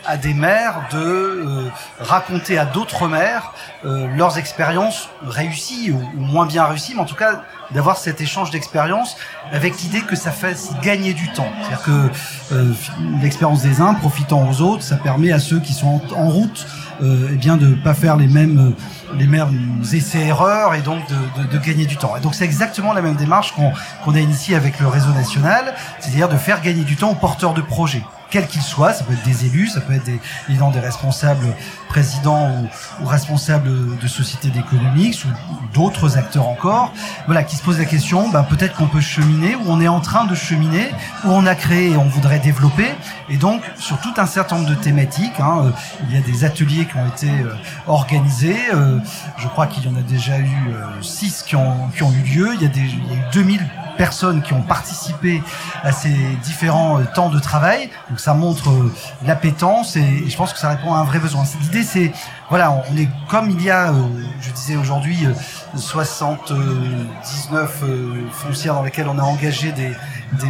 à 0.10 0.18
des 0.18 0.34
maires 0.34 0.88
de 0.92 0.98
euh, 0.98 1.70
raconter 2.00 2.58
à 2.58 2.66
d'autres 2.66 3.08
maires 3.08 3.54
euh, 3.86 4.08
leurs 4.18 4.40
expériences 4.40 5.08
réussies 5.22 5.92
ou, 5.92 6.02
moins 6.20 6.48
bien 6.48 6.66
réussies, 6.66 6.94
mais 6.96 7.02
en 7.02 7.06
tout 7.06 7.16
cas 7.16 7.44
d'avoir 7.72 7.98
cet 7.98 8.20
échange 8.20 8.50
d'expériences 8.50 9.16
avec 9.52 9.80
l'idée 9.82 10.02
que 10.02 10.16
ça 10.16 10.32
fasse 10.32 10.72
gagner 10.82 11.14
du 11.14 11.32
temps. 11.32 11.48
C'est-à-dire 11.62 11.84
que 11.84 12.10
euh, 12.54 12.74
l'expérience 13.22 13.62
des 13.62 13.82
uns 13.82 13.94
profitant 13.94 14.50
aux 14.50 14.62
autres, 14.62 14.82
ça 14.82 14.96
permet 14.96 15.32
à 15.32 15.38
ceux 15.38 15.60
qui 15.60 15.74
sont 15.74 16.02
en, 16.16 16.28
route 16.28 16.66
euh, 17.04 17.30
eh 17.32 17.36
bien 17.36 17.56
de 17.56 17.76
pas 17.76 17.94
faire 17.94 18.18
les 18.18 18.28
mêmes 18.28 18.74
les 19.16 19.28
mêmes 19.28 19.82
essais-erreurs 19.94 20.74
et 20.76 20.82
donc 20.82 21.00
de, 21.08 21.44
de, 21.44 21.48
de, 21.48 21.58
gagner 21.60 21.86
du 21.86 21.98
temps. 21.98 22.16
Et 22.18 22.20
donc 22.20 22.34
c'est 22.34 22.46
exactement 22.46 22.94
la 22.94 23.02
même 23.02 23.16
démarche 23.16 23.54
qu'on 23.54 23.72
qu'on 24.04 24.16
a 24.16 24.20
initiée 24.20 24.56
avec 24.56 24.80
le 24.80 24.88
réseau 24.88 25.12
national, 25.12 25.76
c'est-à-dire 26.00 26.30
de 26.30 26.38
faire 26.38 26.62
gagner 26.62 26.84
du 26.84 26.96
temps 26.96 27.12
aux 27.12 27.16
porteurs 27.16 27.54
de 27.54 27.62
projets 27.62 28.04
quels 28.30 28.48
qu'ils 28.48 28.62
soient, 28.62 28.94
ça 28.94 29.04
peut 29.04 29.14
être 29.14 29.24
des 29.24 29.46
élus, 29.46 29.68
ça 29.68 29.82
peut 29.82 29.94
être 29.94 30.04
des, 30.04 30.20
des 30.48 30.80
responsables, 30.80 31.56
présidents 31.88 32.68
ou, 33.02 33.06
responsables 33.06 33.98
de 33.98 34.08
sociétés 34.08 34.50
d'économie 34.50 35.18
ou 35.26 35.74
d'autres 35.74 36.18
acteurs 36.18 36.48
encore, 36.48 36.94
voilà, 37.26 37.44
qui 37.44 37.56
se 37.56 37.64
posent 37.64 37.80
la 37.80 37.86
question, 37.86 38.30
ben, 38.30 38.44
peut-être 38.44 38.76
qu'on 38.76 38.88
peut 38.88 39.02
cheminer, 39.02 39.56
ou 39.56 39.64
on 39.68 39.82
est 39.82 39.88
en 39.88 40.00
train 40.00 40.26
de 40.26 40.36
cheminer, 40.36 40.90
ou 41.26 41.30
on 41.30 41.46
a 41.46 41.56
créé 41.56 41.92
et 41.92 41.98
on 41.98 42.06
voudrait 42.06 42.40
développer, 42.40 42.90
et 43.30 43.38
donc 43.38 43.62
sur 43.78 44.00
tout 44.00 44.14
un 44.18 44.26
certain 44.26 44.58
nombre 44.58 44.70
de 44.70 44.76
thématiques, 44.76 45.40
hein, 45.40 45.64
euh, 45.66 45.72
il 46.08 46.16
y 46.16 46.18
a 46.18 46.22
des 46.22 46.44
ateliers 46.44 46.86
qui 46.86 46.98
ont 46.98 47.08
été 47.08 47.30
euh, 47.30 47.54
organisés, 47.88 48.58
euh, 48.74 49.00
je 49.38 49.48
crois 49.48 49.68
qu'il 49.68 49.84
y 49.86 49.88
en 49.88 49.96
a 49.96 50.02
déjà 50.02 50.40
eu 50.40 50.74
six 51.02 51.44
qui 51.44 51.56
ont, 51.56 51.90
eu 52.02 52.30
lieu, 52.30 52.50
il 52.54 52.62
y 52.62 52.66
a, 52.66 52.70
il 52.76 53.08
y 53.08 53.14
a 53.14 53.16
eu 53.16 53.24
2000 53.34 53.62
personnes 54.00 54.42
qui 54.42 54.54
ont 54.54 54.62
participé 54.62 55.44
à 55.84 55.92
ces 55.92 56.16
différents 56.42 57.02
euh, 57.02 57.04
temps 57.14 57.28
de 57.28 57.38
travail. 57.38 57.90
Donc 58.10 58.22
ça 58.22 58.34
montre 58.34 58.70
euh, 58.70 58.94
l'appétence 59.26 59.98
et, 59.98 60.24
je 60.26 60.38
pense 60.38 60.54
que 60.54 60.60
ça 60.60 60.70
répond 60.70 60.94
à 60.94 61.00
un 61.00 61.04
vrai 61.04 61.20
besoin. 61.20 61.44
L'idée 61.62 61.84
c'est 61.84 62.14
voilà, 62.50 62.72
on 62.72 62.98
est 62.98 63.10
comme 63.28 63.50
il 63.50 63.62
y 63.62 63.70
a, 63.70 63.90
euh, 63.90 63.94
je 64.40 64.52
disais 64.52 64.78
aujourd'hui, 64.78 65.28
79 65.76 67.84
foncières 68.32 68.74
dans 68.74 68.84
lesquelles 68.84 69.10
on 69.10 69.20
a 69.20 69.24
engagé 69.24 69.74
des, 69.74 69.92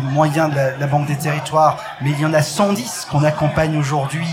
moyens 0.01 0.51
de 0.51 0.79
la, 0.79 0.88
Banque 0.88 1.08
des 1.08 1.18
Territoires, 1.18 1.77
mais 2.01 2.12
il 2.12 2.20
y 2.20 2.25
en 2.25 2.34
a 2.34 2.41
110 2.41 3.08
qu'on 3.12 3.24
accompagne 3.24 3.77
aujourd'hui 3.77 4.27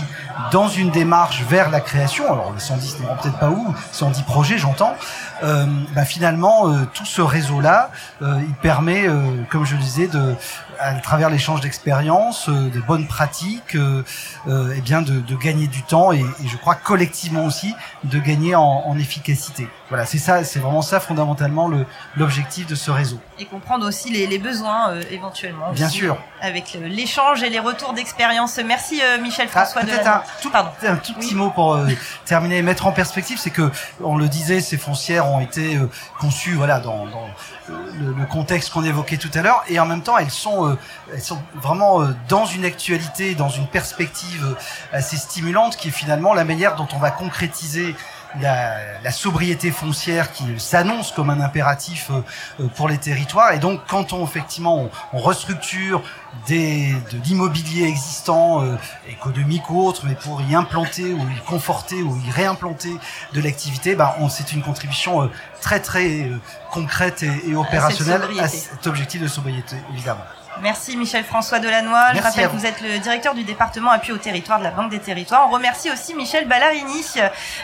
dans 0.51 0.67
une 0.67 0.89
démarche 0.89 1.43
vers 1.43 1.69
la 1.69 1.79
création. 1.79 2.25
Alors 2.25 2.53
les 2.53 2.59
110 2.59 2.99
n'iront 2.99 3.15
peut-être 3.15 3.39
pas 3.39 3.49
où, 3.49 3.73
110 3.91 4.23
projets 4.23 4.57
j'entends. 4.57 4.95
Euh, 5.43 5.65
bah, 5.93 6.05
finalement, 6.05 6.69
euh, 6.69 6.85
tout 6.93 7.05
ce 7.05 7.21
réseau-là, 7.21 7.91
euh, 8.21 8.39
il 8.41 8.53
permet, 8.55 9.07
euh, 9.07 9.43
comme 9.49 9.65
je 9.65 9.75
le 9.75 9.81
disais, 9.81 10.07
de, 10.07 10.35
à 10.79 10.93
travers 10.95 11.29
l'échange 11.29 11.61
d'expériences, 11.61 12.49
euh, 12.49 12.69
des 12.69 12.79
bonnes 12.79 13.07
pratiques, 13.07 13.75
euh, 13.75 14.03
euh, 14.47 14.73
et 14.75 14.81
bien 14.81 15.01
de, 15.01 15.19
de, 15.19 15.35
gagner 15.35 15.67
du 15.67 15.83
temps 15.83 16.11
et, 16.11 16.19
et, 16.19 16.47
je 16.47 16.57
crois 16.57 16.75
collectivement 16.75 17.45
aussi 17.45 17.73
de 18.03 18.19
gagner 18.19 18.55
en, 18.55 18.61
en 18.63 18.97
efficacité. 18.97 19.67
Voilà, 19.89 20.05
c'est 20.05 20.17
ça, 20.17 20.43
c'est 20.43 20.59
vraiment 20.59 20.81
ça 20.81 20.99
fondamentalement 20.99 21.71
l'objectif 22.15 22.67
de 22.67 22.75
ce 22.75 22.91
réseau. 22.91 23.19
Et 23.39 23.45
comprendre 23.45 23.87
aussi 23.87 24.09
les, 24.09 24.27
les 24.27 24.37
besoins 24.37 24.91
euh, 24.91 25.01
éventuellement. 25.11 25.71
Bien 25.71 25.87
aussi, 25.87 25.97
sûr. 25.97 26.17
Avec 26.41 26.77
l'échange 26.81 27.41
et 27.43 27.49
les 27.49 27.59
retours 27.59 27.93
d'expérience. 27.93 28.59
Merci 28.65 29.01
Michel 29.21 29.47
ah, 29.53 29.65
François. 29.65 29.81
Peut-être 29.81 30.07
un, 30.07 30.23
tout, 30.41 30.49
Pardon. 30.49 30.71
un 30.83 30.95
tout 30.97 31.13
petit 31.13 31.29
oui. 31.29 31.35
mot 31.35 31.49
pour 31.49 31.79
terminer 32.25 32.57
et 32.57 32.61
mettre 32.61 32.85
en 32.85 32.91
perspective, 32.91 33.39
c'est 33.39 33.49
que 33.49 33.71
on 34.03 34.17
le 34.17 34.27
disait, 34.27 34.59
ces 34.59 34.77
foncières 34.77 35.27
ont 35.27 35.39
été 35.39 35.79
conçues, 36.19 36.53
voilà, 36.53 36.79
dans, 36.79 37.05
dans 37.05 37.27
le, 37.69 38.13
le, 38.13 38.25
contexte 38.25 38.71
qu'on 38.71 38.83
évoquait 38.83 39.17
tout 39.17 39.31
à 39.33 39.41
l'heure, 39.41 39.63
et 39.67 39.79
en 39.79 39.85
même 39.85 40.03
temps, 40.03 40.17
elles 40.17 40.29
sont, 40.31 40.66
euh, 40.67 40.77
elles 41.13 41.21
sont 41.21 41.41
vraiment 41.61 42.01
euh, 42.01 42.13
dans 42.27 42.45
une 42.45 42.65
actualité, 42.65 43.35
dans 43.35 43.49
une 43.49 43.67
perspective 43.67 44.45
euh, 44.45 44.97
assez 44.97 45.17
stimulante, 45.17 45.77
qui 45.77 45.89
est 45.89 45.91
finalement 45.91 46.33
la 46.33 46.45
manière 46.45 46.75
dont 46.75 46.87
on 46.93 46.99
va 46.99 47.11
concrétiser 47.11 47.95
la, 48.41 48.99
la, 49.03 49.11
sobriété 49.11 49.71
foncière 49.71 50.31
qui 50.33 50.43
s'annonce 50.59 51.13
comme 51.13 51.29
un 51.29 51.39
impératif 51.39 52.11
pour 52.75 52.89
les 52.89 52.97
territoires. 52.97 53.53
Et 53.53 53.57
donc, 53.57 53.81
quand 53.87 54.11
on 54.11 54.25
effectivement 54.25 54.77
on, 54.81 54.91
on 55.13 55.19
restructure 55.19 56.03
des, 56.45 56.93
de 57.11 57.17
l'immobilier 57.23 57.85
existant, 57.87 58.63
euh, 58.63 58.75
économique 59.09 59.69
ou 59.69 59.85
autre, 59.85 60.03
mais 60.05 60.15
pour 60.15 60.41
y 60.41 60.55
implanter 60.55 61.13
ou 61.13 61.19
y 61.19 61.41
conforter 61.45 62.01
ou 62.01 62.17
y 62.17 62.31
réimplanter 62.31 62.95
de 63.33 63.41
l'activité, 63.41 63.95
bah, 63.95 64.15
c'est 64.29 64.53
une 64.53 64.61
contribution 64.61 65.23
euh, 65.23 65.27
très 65.61 65.79
très 65.79 66.21
euh, 66.21 66.37
concrète 66.71 67.23
et, 67.23 67.49
et 67.49 67.55
opérationnelle 67.55 68.21
à, 68.39 68.43
à 68.43 68.47
cet 68.47 68.87
objectif 68.87 69.21
de 69.21 69.27
sobriété, 69.27 69.75
évidemment. 69.93 70.23
Merci 70.61 70.97
Michel 70.97 71.23
François 71.23 71.59
Delannoy. 71.59 72.15
Je 72.15 72.21
rappelle 72.21 72.47
que 72.49 72.55
vous 72.55 72.65
êtes 72.65 72.81
le 72.81 72.99
directeur 72.99 73.33
du 73.33 73.43
département 73.43 73.91
appui 73.91 74.11
au 74.11 74.17
territoire 74.17 74.59
de 74.59 74.63
la 74.63 74.71
Banque 74.71 74.89
des 74.89 74.99
Territoires. 74.99 75.47
On 75.47 75.53
remercie 75.53 75.91
aussi 75.91 76.13
Michel 76.15 76.47
Ballarini, 76.47 77.03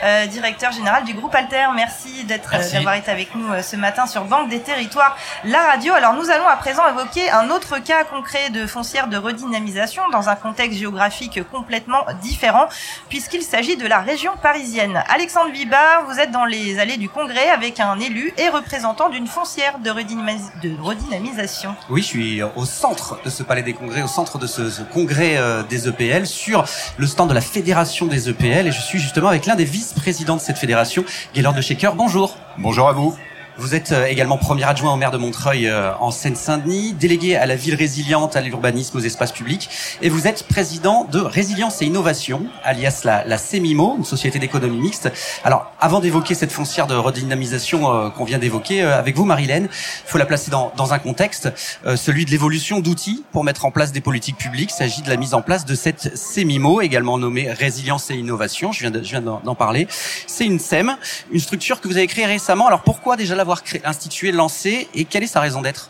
euh, 0.03 0.25
directeur 0.27 0.71
général 0.71 1.03
du 1.03 1.13
groupe 1.13 1.33
Alter. 1.33 1.67
Merci 1.75 2.23
d'être 2.23 2.51
d'avoir 2.71 2.95
été 2.95 3.09
avec 3.09 3.33
nous 3.35 3.51
euh, 3.51 3.61
ce 3.61 3.75
matin 3.75 4.05
sur 4.05 4.25
Banque 4.25 4.49
des 4.49 4.59
Territoires, 4.59 5.17
la 5.43 5.59
radio. 5.63 5.93
Alors 5.93 6.13
nous 6.13 6.29
allons 6.29 6.47
à 6.47 6.55
présent 6.55 6.83
évoquer 6.87 7.31
un 7.31 7.49
autre 7.49 7.79
cas 7.79 8.03
concret 8.03 8.49
de 8.49 8.65
foncière 8.65 9.07
de 9.07 9.17
redynamisation 9.17 10.03
dans 10.09 10.29
un 10.29 10.35
contexte 10.35 10.79
géographique 10.79 11.39
complètement 11.51 12.05
différent 12.21 12.67
puisqu'il 13.09 13.41
s'agit 13.41 13.77
de 13.77 13.87
la 13.87 13.99
région 13.99 14.33
parisienne. 14.41 15.03
Alexandre 15.09 15.51
Vibard, 15.51 16.05
vous 16.07 16.19
êtes 16.19 16.31
dans 16.31 16.45
les 16.45 16.79
allées 16.79 16.97
du 16.97 17.09
Congrès 17.09 17.49
avec 17.49 17.79
un 17.79 17.99
élu 17.99 18.33
et 18.37 18.49
représentant 18.49 19.09
d'une 19.09 19.27
foncière 19.27 19.79
de, 19.79 19.89
redynamis 19.89 20.41
de 20.61 20.75
redynamisation. 20.81 21.75
Oui, 21.89 22.01
je 22.01 22.07
suis 22.07 22.43
au 22.43 22.65
centre 22.83 23.17
de 23.23 23.29
ce 23.29 23.43
palais 23.43 23.63
des 23.63 23.71
congrès, 23.71 24.01
au 24.01 24.07
centre 24.07 24.37
de 24.37 24.45
ce, 24.45 24.81
congrès 24.91 25.37
euh, 25.37 25.63
des 25.63 25.87
EPL, 25.87 26.27
sur 26.27 26.65
le 26.97 27.07
stand 27.07 27.29
de 27.29 27.33
la 27.33 27.39
fédération 27.39 28.07
des 28.07 28.27
EPL. 28.27 28.67
Et 28.67 28.73
je 28.73 28.81
suis 28.81 28.99
justement 28.99 29.29
avec 29.29 29.45
l'un 29.45 29.55
des 29.55 29.63
vice-présidents 29.63 30.35
de 30.35 30.41
cette 30.41 30.57
fédération, 30.57 31.05
Gaylord 31.33 31.53
de 31.53 31.61
Shaker. 31.61 31.95
Bonjour. 31.95 32.35
Bonjour 32.57 32.89
à 32.89 32.91
vous. 32.91 33.15
Vous 33.59 33.75
êtes 33.75 33.91
euh, 33.91 34.07
également 34.07 34.37
premier 34.37 34.63
adjoint 34.63 34.93
au 34.93 34.95
maire 34.95 35.11
de 35.11 35.17
Montreuil 35.17 35.67
euh, 35.67 35.93
en 35.99 36.09
Seine-Saint-Denis, 36.09 36.93
délégué 36.93 37.35
à 37.35 37.45
la 37.45 37.55
ville 37.55 37.75
résiliente, 37.75 38.35
à 38.35 38.41
l'urbanisme, 38.41 38.97
aux 38.97 39.01
espaces 39.01 39.31
publics, 39.31 39.69
et 40.01 40.09
vous 40.09 40.27
êtes 40.27 40.47
président 40.47 41.03
de 41.03 41.19
Résilience 41.19 41.79
et 41.83 41.85
Innovation, 41.85 42.47
alias 42.63 43.01
la, 43.03 43.23
la 43.25 43.37
CEMIMO, 43.37 43.97
une 43.99 44.05
société 44.05 44.39
d'économie 44.39 44.79
mixte. 44.79 45.11
Alors, 45.43 45.71
avant 45.79 45.99
d'évoquer 45.99 46.33
cette 46.33 46.51
foncière 46.51 46.87
de 46.87 46.95
redynamisation 46.95 47.93
euh, 47.93 48.09
qu'on 48.09 48.23
vient 48.23 48.39
d'évoquer, 48.39 48.81
avec 48.81 49.15
vous, 49.15 49.25
Marilène, 49.25 49.65
il 49.71 50.09
faut 50.09 50.17
la 50.17 50.25
placer 50.25 50.49
dans, 50.49 50.71
dans 50.75 50.93
un 50.93 50.99
contexte, 50.99 51.49
celui 51.95 52.25
de 52.25 52.31
l'évolution 52.31 52.79
d'outils 52.79 53.23
pour 53.31 53.43
mettre 53.43 53.65
en 53.65 53.71
place 53.71 53.91
des 53.91 54.01
politiques 54.01 54.37
publiques. 54.37 54.71
Il 54.71 54.75
s'agit 54.75 55.01
de 55.03 55.09
la 55.09 55.17
mise 55.17 55.33
en 55.33 55.41
place 55.41 55.65
de 55.65 55.75
cette 55.75 56.17
CEMIMO, 56.17 56.81
également 56.81 57.17
nommée 57.17 57.51
Résilience 57.51 58.09
et 58.09 58.15
Innovation. 58.15 58.71
Je 58.71 58.79
viens, 58.79 58.91
de, 58.91 59.03
je 59.03 59.09
viens 59.09 59.21
d'en 59.21 59.55
parler. 59.55 59.87
C'est 60.27 60.45
une 60.45 60.59
SEM, 60.59 60.95
une 61.31 61.39
structure 61.39 61.81
que 61.81 61.87
vous 61.87 61.97
avez 61.97 62.07
créée 62.07 62.25
récemment. 62.25 62.67
Alors, 62.67 62.81
pourquoi 62.81 63.15
déjà 63.15 63.35
la 63.35 63.42
l'avoir 63.43 63.61
institué, 63.83 64.31
lancé, 64.31 64.87
et 64.95 65.03
quelle 65.03 65.23
est 65.23 65.27
sa 65.27 65.41
raison 65.41 65.61
d'être? 65.61 65.89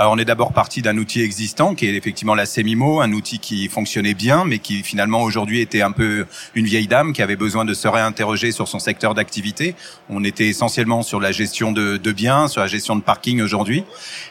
On 0.00 0.16
est 0.16 0.24
d'abord 0.24 0.52
parti 0.52 0.80
d'un 0.80 0.96
outil 0.96 1.22
existant 1.22 1.74
qui 1.74 1.86
est 1.86 1.94
effectivement 1.94 2.36
la 2.36 2.46
Semimo, 2.46 3.00
un 3.00 3.12
outil 3.12 3.40
qui 3.40 3.68
fonctionnait 3.68 4.14
bien, 4.14 4.44
mais 4.44 4.60
qui 4.60 4.84
finalement 4.84 5.22
aujourd'hui 5.22 5.60
était 5.60 5.82
un 5.82 5.90
peu 5.90 6.26
une 6.54 6.66
vieille 6.66 6.86
dame 6.86 7.12
qui 7.12 7.20
avait 7.20 7.36
besoin 7.36 7.64
de 7.64 7.74
se 7.74 7.88
réinterroger 7.88 8.52
sur 8.52 8.68
son 8.68 8.78
secteur 8.78 9.14
d'activité. 9.14 9.74
On 10.08 10.22
était 10.22 10.46
essentiellement 10.46 11.02
sur 11.02 11.20
la 11.20 11.32
gestion 11.32 11.72
de, 11.72 11.96
de, 11.96 12.12
biens, 12.12 12.46
sur 12.46 12.60
la 12.60 12.68
gestion 12.68 12.94
de 12.94 13.02
parking 13.02 13.40
aujourd'hui, 13.40 13.82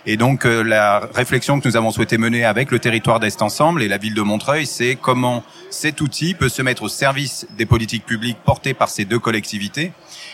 et 0.06 0.16
donc 0.16 0.46
euh, 0.46 0.64
la 0.64 1.10
réflexion 1.14 1.60
que 1.60 1.68
nous 1.68 1.76
avons 1.76 1.92
souhaité 1.92 2.18
mener 2.18 2.46
avec 2.46 2.72
le 2.72 2.80
territoire 2.80 3.20
d'Est 3.20 3.42
Ensemble 3.42 3.84
et 3.84 3.90
la 3.90 3.98
ville 3.98 4.14
de 4.14 4.22
Montreuil, 4.22 4.66
c'est 4.66 4.96
comment 4.96 5.44
cet 5.70 6.00
outil 6.00 6.34
peut 6.34 6.50
se 6.50 6.62
mettre 6.62 6.84
au 6.84 6.90
service 6.90 7.46
des 7.58 7.66
politiques 7.66 8.06
publiques 8.06 8.38
portées 8.46 8.74
par 8.74 8.88
ces 8.88 9.04
deux 9.04 9.20
collectivités. 9.20 9.92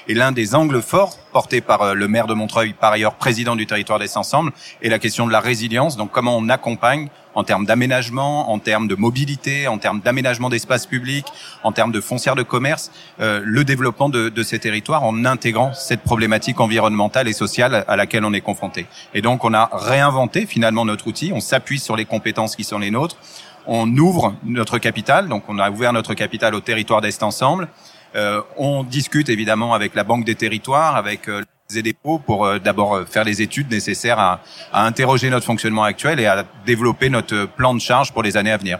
Et 0.07 0.13
l'un 0.13 0.31
des 0.31 0.55
angles 0.55 0.81
forts 0.81 1.17
portés 1.31 1.61
par 1.61 1.95
le 1.95 2.07
maire 2.07 2.27
de 2.27 2.33
Montreuil, 2.33 2.73
par 2.73 2.91
ailleurs 2.91 3.15
président 3.15 3.55
du 3.55 3.65
territoire 3.65 3.99
d'Est 3.99 4.17
Ensemble, 4.17 4.51
est 4.81 4.89
la 4.89 4.99
question 4.99 5.25
de 5.27 5.31
la 5.31 5.39
résilience. 5.39 5.97
Donc 5.97 6.11
comment 6.11 6.37
on 6.37 6.49
accompagne 6.49 7.09
en 7.35 7.43
termes 7.43 7.65
d'aménagement, 7.65 8.51
en 8.51 8.59
termes 8.59 8.87
de 8.87 8.95
mobilité, 8.95 9.67
en 9.67 9.77
termes 9.77 10.01
d'aménagement 10.01 10.49
d'espaces 10.49 10.85
publics, 10.85 11.25
en 11.63 11.71
termes 11.71 11.91
de 11.91 12.01
foncière 12.01 12.35
de 12.35 12.43
commerce, 12.43 12.91
euh, 13.19 13.41
le 13.43 13.63
développement 13.63 14.09
de, 14.09 14.29
de, 14.29 14.43
ces 14.43 14.59
territoires 14.59 15.03
en 15.03 15.25
intégrant 15.25 15.73
cette 15.73 16.01
problématique 16.01 16.59
environnementale 16.59 17.27
et 17.27 17.33
sociale 17.33 17.85
à 17.87 17.95
laquelle 17.95 18.25
on 18.25 18.33
est 18.33 18.41
confronté. 18.41 18.85
Et 19.13 19.21
donc 19.21 19.43
on 19.43 19.53
a 19.53 19.69
réinventé 19.73 20.45
finalement 20.45 20.85
notre 20.85 21.07
outil, 21.07 21.31
on 21.33 21.39
s'appuie 21.39 21.79
sur 21.79 21.95
les 21.95 22.05
compétences 22.05 22.55
qui 22.55 22.63
sont 22.63 22.79
les 22.79 22.91
nôtres, 22.91 23.17
on 23.65 23.89
ouvre 23.97 24.35
notre 24.43 24.77
capital, 24.77 25.29
donc 25.29 25.43
on 25.47 25.57
a 25.57 25.69
ouvert 25.69 25.93
notre 25.93 26.13
capital 26.13 26.53
au 26.53 26.59
territoire 26.59 27.01
d'Est 27.01 27.23
Ensemble, 27.23 27.63
euh, 27.63 27.67
on 28.57 28.83
discute 28.83 29.29
évidemment 29.29 29.73
avec 29.73 29.95
la 29.95 30.03
Banque 30.03 30.25
des 30.25 30.35
Territoires, 30.35 30.95
avec 30.95 31.27
euh, 31.27 31.41
les 31.73 31.81
dépôts 31.81 32.19
pour 32.19 32.45
euh, 32.45 32.59
d'abord 32.59 32.95
euh, 32.95 33.05
faire 33.05 33.23
les 33.23 33.41
études 33.41 33.71
nécessaires 33.71 34.19
à, 34.19 34.41
à 34.71 34.85
interroger 34.85 35.29
notre 35.29 35.45
fonctionnement 35.45 35.83
actuel 35.83 36.19
et 36.19 36.25
à 36.25 36.45
développer 36.65 37.09
notre 37.09 37.45
plan 37.45 37.73
de 37.73 37.79
charge 37.79 38.11
pour 38.11 38.23
les 38.23 38.37
années 38.37 38.51
à 38.51 38.57
venir. 38.57 38.79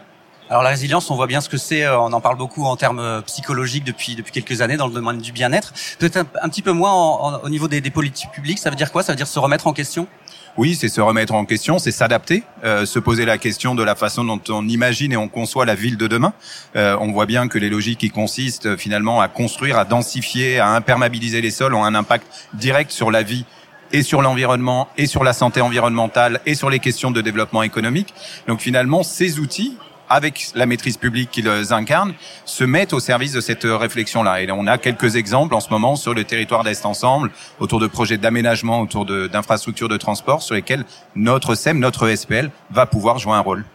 Alors 0.50 0.62
la 0.62 0.70
résilience, 0.70 1.10
on 1.10 1.16
voit 1.16 1.28
bien 1.28 1.42
ce 1.42 1.50
que 1.50 1.58
c'est. 1.58 1.88
On 1.88 2.14
en 2.14 2.22
parle 2.22 2.38
beaucoup 2.38 2.66
en 2.66 2.76
termes 2.76 3.22
psychologiques 3.26 3.84
depuis 3.84 4.16
depuis 4.16 4.32
quelques 4.32 4.62
années 4.62 4.78
dans 4.78 4.88
le 4.88 4.94
domaine 4.94 5.18
du 5.18 5.32
bien-être. 5.32 5.74
Peut-être 6.00 6.26
un, 6.42 6.50
petit 6.50 6.62
peu 6.62 6.72
moins 6.72 6.92
en, 6.92 7.40
au 7.40 7.50
niveau 7.50 7.68
des, 7.68 7.82
des, 7.82 7.90
politiques 7.90 8.32
publiques. 8.32 8.60
Ça 8.60 8.70
veut 8.70 8.76
dire 8.76 8.92
quoi? 8.92 9.04
Ça 9.04 9.14
veut 9.14 9.18
dire 9.18 9.28
se 9.28 9.40
remettre 9.40 9.68
en 9.68 9.74
question? 9.74 10.08
Oui, 10.56 10.76
c'est 10.76 10.88
se 10.88 11.02
remettre 11.02 11.34
en 11.34 11.46
question, 11.46 11.80
c'est 11.80 11.92
s'adapter, 11.92 12.44
euh, 12.64 12.86
se 12.86 13.00
poser 13.00 13.26
la 13.26 13.40
question 13.40 13.74
de 13.74 13.82
la 13.82 13.96
façon 13.96 14.24
dont 14.24 14.40
on 14.50 14.68
imagine 14.68 15.12
et 15.12 15.18
on 15.18 15.28
conçoit 15.28 15.66
la 15.66 15.74
ville 15.74 15.98
de 15.98 16.06
demain. 16.06 16.34
Euh, 16.76 16.96
on 17.02 17.12
voit 17.12 17.26
bien 17.26 17.48
que 17.48 17.58
les 17.58 17.72
logiques 17.72 18.00
qui 18.00 18.12
consistent 18.12 18.68
euh, 18.68 18.78
finalement 18.78 19.20
à 19.20 19.28
construire, 19.28 19.80
à 19.80 19.86
densifier, 19.86 20.60
à 20.60 20.70
imperméabiliser 20.70 21.42
les 21.42 21.50
sols 21.50 21.74
ont 21.74 21.84
un 21.84 21.96
impact 21.96 22.28
direct 22.54 22.92
sur 22.92 23.10
la 23.10 23.24
vie 23.24 23.46
et 23.92 24.04
sur 24.04 24.22
l'environnement 24.22 24.90
et 24.96 25.08
sur 25.08 25.24
la 25.24 25.34
santé 25.34 25.60
environnementale 25.60 26.40
et 26.46 26.54
sur 26.54 26.70
les 26.70 26.80
questions 26.80 27.10
de 27.10 27.22
développement 27.22 27.64
économique. 27.64 28.14
Donc 28.48 28.60
finalement, 28.60 29.02
ces 29.02 29.40
outils 29.40 29.76
avec 30.14 30.52
la 30.54 30.68
maîtrise 30.68 30.98
publique 30.98 31.32
qu'ils 31.32 31.74
incarnent, 31.74 32.14
se 32.46 32.64
mettent 32.64 32.94
au 32.94 33.00
service 33.00 33.34
de 33.34 33.42
cette 33.42 33.64
réflexion-là. 33.64 34.44
Et 34.44 34.52
on 34.52 34.68
a 34.68 34.78
quelques 34.78 35.16
exemples 35.16 35.56
en 35.56 35.60
ce 35.60 35.70
moment 35.72 35.96
sur 35.96 36.14
le 36.14 36.24
territoire 36.24 36.64
d'Est 36.64 36.86
Ensemble, 36.86 37.32
autour 37.60 37.80
de 37.80 37.88
projets 37.88 38.20
d'aménagement, 38.20 38.82
autour 38.82 39.06
d'infrastructures 39.06 39.90
de, 39.90 39.94
de 39.94 39.98
transport, 39.98 40.44
sur 40.44 40.54
lesquels 40.54 40.86
notre 41.16 41.56
SEM, 41.56 41.80
notre 41.80 42.14
SPL, 42.14 42.52
va 42.70 42.86
pouvoir 42.86 43.18
jouer 43.18 43.34
un 43.34 43.40
rôle. 43.40 43.66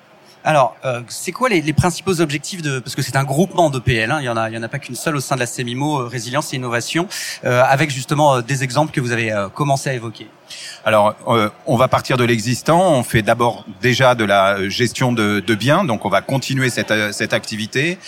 Alors, 0.49 0.75
euh, 0.87 1.03
c'est 1.09 1.31
quoi 1.31 1.51
les, 1.51 1.61
les, 1.61 1.75
principaux 1.75 2.23
objectifs 2.23 2.63
de 2.63 2.79
parce 2.79 2.97
que 2.97 3.03
c'est 3.03 3.17
un 3.17 3.25
groupement 3.25 3.69
d'EPL, 3.69 4.11
hein, 4.11 4.17
il 4.23 4.25
y 4.25 4.31
en 4.31 4.37
a, 4.39 4.49
il 4.49 4.55
y 4.55 4.59
en 4.59 4.63
a 4.63 4.69
pas 4.69 4.79
qu'une 4.79 4.95
seule 4.95 5.15
au 5.15 5.21
sein 5.21 5.35
de 5.35 5.41
la 5.41 5.47
CEMIMO, 5.47 6.01
euh, 6.01 6.07
résilience 6.07 6.55
et 6.55 6.57
innovation, 6.57 7.07
euh, 7.45 7.63
avec 7.69 7.91
justement 7.91 8.37
euh, 8.37 8.41
des 8.41 8.65
exemples 8.65 8.91
que 8.91 9.03
vous 9.03 9.13
avez 9.13 9.31
euh, 9.31 9.51
commencé 9.51 9.91
à 9.91 9.93
évoquer. 9.93 10.27
Alors, 10.87 11.15
on 11.67 11.77
va 11.77 11.89
partir 11.89 12.17
de 12.17 12.25
l'existant. 12.25 12.95
On 12.95 13.03
fait 13.03 13.21
d'abord 13.21 13.67
déjà 13.83 14.15
de 14.15 14.25
la 14.25 14.67
gestion 14.71 15.13
de, 15.13 15.41
de, 15.41 15.55
biens, 15.55 15.85
donc 15.85 16.07
on 16.07 16.09
va 16.09 16.23
continuer 16.23 16.71
cette, 16.71 17.13
cette 17.13 17.35
activité, 17.35 17.99